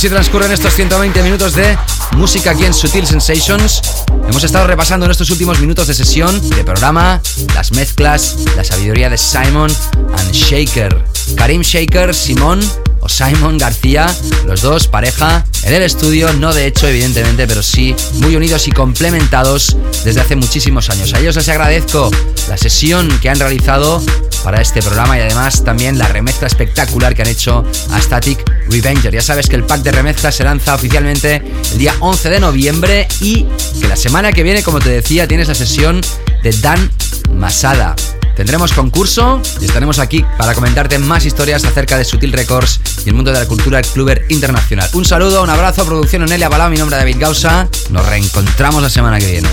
así 0.00 0.08
transcurren 0.08 0.50
estos 0.50 0.72
120 0.72 1.22
minutos 1.22 1.52
de 1.52 1.76
música 2.12 2.52
aquí 2.52 2.64
en 2.64 2.72
Sutil 2.72 3.06
Sensations. 3.06 3.82
Hemos 4.26 4.42
estado 4.42 4.66
repasando 4.66 5.04
en 5.04 5.12
estos 5.12 5.28
últimos 5.28 5.60
minutos 5.60 5.88
de 5.88 5.92
sesión 5.92 6.40
de 6.48 6.64
programa 6.64 7.20
las 7.54 7.72
mezclas, 7.72 8.36
la 8.56 8.64
sabiduría 8.64 9.10
de 9.10 9.18
Simon 9.18 9.70
and 10.16 10.32
Shaker. 10.32 11.04
Karim 11.36 11.60
Shaker, 11.60 12.14
Simón 12.14 12.60
o 13.00 13.10
Simon 13.10 13.58
García, 13.58 14.06
los 14.46 14.62
dos 14.62 14.86
pareja 14.86 15.44
en 15.64 15.74
el 15.74 15.82
estudio, 15.82 16.32
no 16.32 16.54
de 16.54 16.64
hecho 16.64 16.88
evidentemente, 16.88 17.46
pero 17.46 17.62
sí 17.62 17.94
muy 18.20 18.34
unidos 18.36 18.68
y 18.68 18.70
complementados 18.70 19.76
desde 20.02 20.22
hace 20.22 20.34
muchísimos 20.34 20.88
años. 20.88 21.12
A 21.12 21.18
ellos 21.18 21.36
les 21.36 21.48
agradezco 21.50 22.10
la 22.48 22.56
sesión 22.56 23.06
que 23.20 23.28
han 23.28 23.38
realizado 23.38 24.02
para 24.42 24.62
este 24.62 24.80
programa 24.80 25.18
y 25.18 25.20
además 25.20 25.62
también 25.62 25.98
la 25.98 26.08
remezcla 26.08 26.46
espectacular 26.46 27.14
que 27.14 27.20
han 27.20 27.28
hecho 27.28 27.66
a 27.90 28.00
Static 28.00 28.49
Revenger. 28.70 29.12
Ya 29.12 29.22
sabes 29.22 29.48
que 29.48 29.56
el 29.56 29.64
pack 29.64 29.82
de 29.82 29.92
remezclas 29.92 30.34
se 30.34 30.44
lanza 30.44 30.74
oficialmente 30.74 31.42
el 31.72 31.78
día 31.78 31.94
11 32.00 32.30
de 32.30 32.40
noviembre 32.40 33.08
y 33.20 33.46
que 33.80 33.88
la 33.88 33.96
semana 33.96 34.32
que 34.32 34.42
viene, 34.42 34.62
como 34.62 34.78
te 34.78 34.90
decía, 34.90 35.26
tienes 35.28 35.48
la 35.48 35.54
sesión 35.54 36.00
de 36.42 36.52
Dan 36.60 36.90
Masada. 37.34 37.94
Tendremos 38.36 38.72
concurso 38.72 39.42
y 39.60 39.66
estaremos 39.66 39.98
aquí 39.98 40.24
para 40.38 40.54
comentarte 40.54 40.98
más 40.98 41.26
historias 41.26 41.62
acerca 41.64 41.98
de 41.98 42.04
Sutil 42.04 42.32
Records 42.32 42.80
y 43.04 43.10
el 43.10 43.14
mundo 43.14 43.32
de 43.32 43.38
la 43.38 43.46
cultura 43.46 43.82
cluber 43.82 44.24
internacional. 44.30 44.88
Un 44.94 45.04
saludo, 45.04 45.42
un 45.42 45.50
abrazo, 45.50 45.84
producción 45.84 46.22
Onelia 46.22 46.48
Balao, 46.48 46.70
mi 46.70 46.78
nombre 46.78 46.96
es 46.96 47.02
David 47.02 47.16
Gausa. 47.20 47.68
Nos 47.90 48.06
reencontramos 48.06 48.82
la 48.82 48.88
semana 48.88 49.18
que 49.18 49.30
viene. 49.30 49.48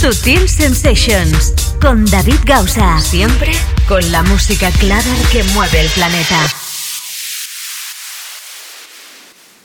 Sutil 0.00 0.48
Sensations 0.48 1.52
con 1.80 2.04
David 2.06 2.40
Gausa. 2.44 3.00
Siempre 3.00 3.52
con 3.86 4.10
la 4.10 4.22
música 4.22 4.70
clara 4.72 5.14
que 5.30 5.44
mueve 5.54 5.80
el 5.80 5.88
planeta. 5.90 6.63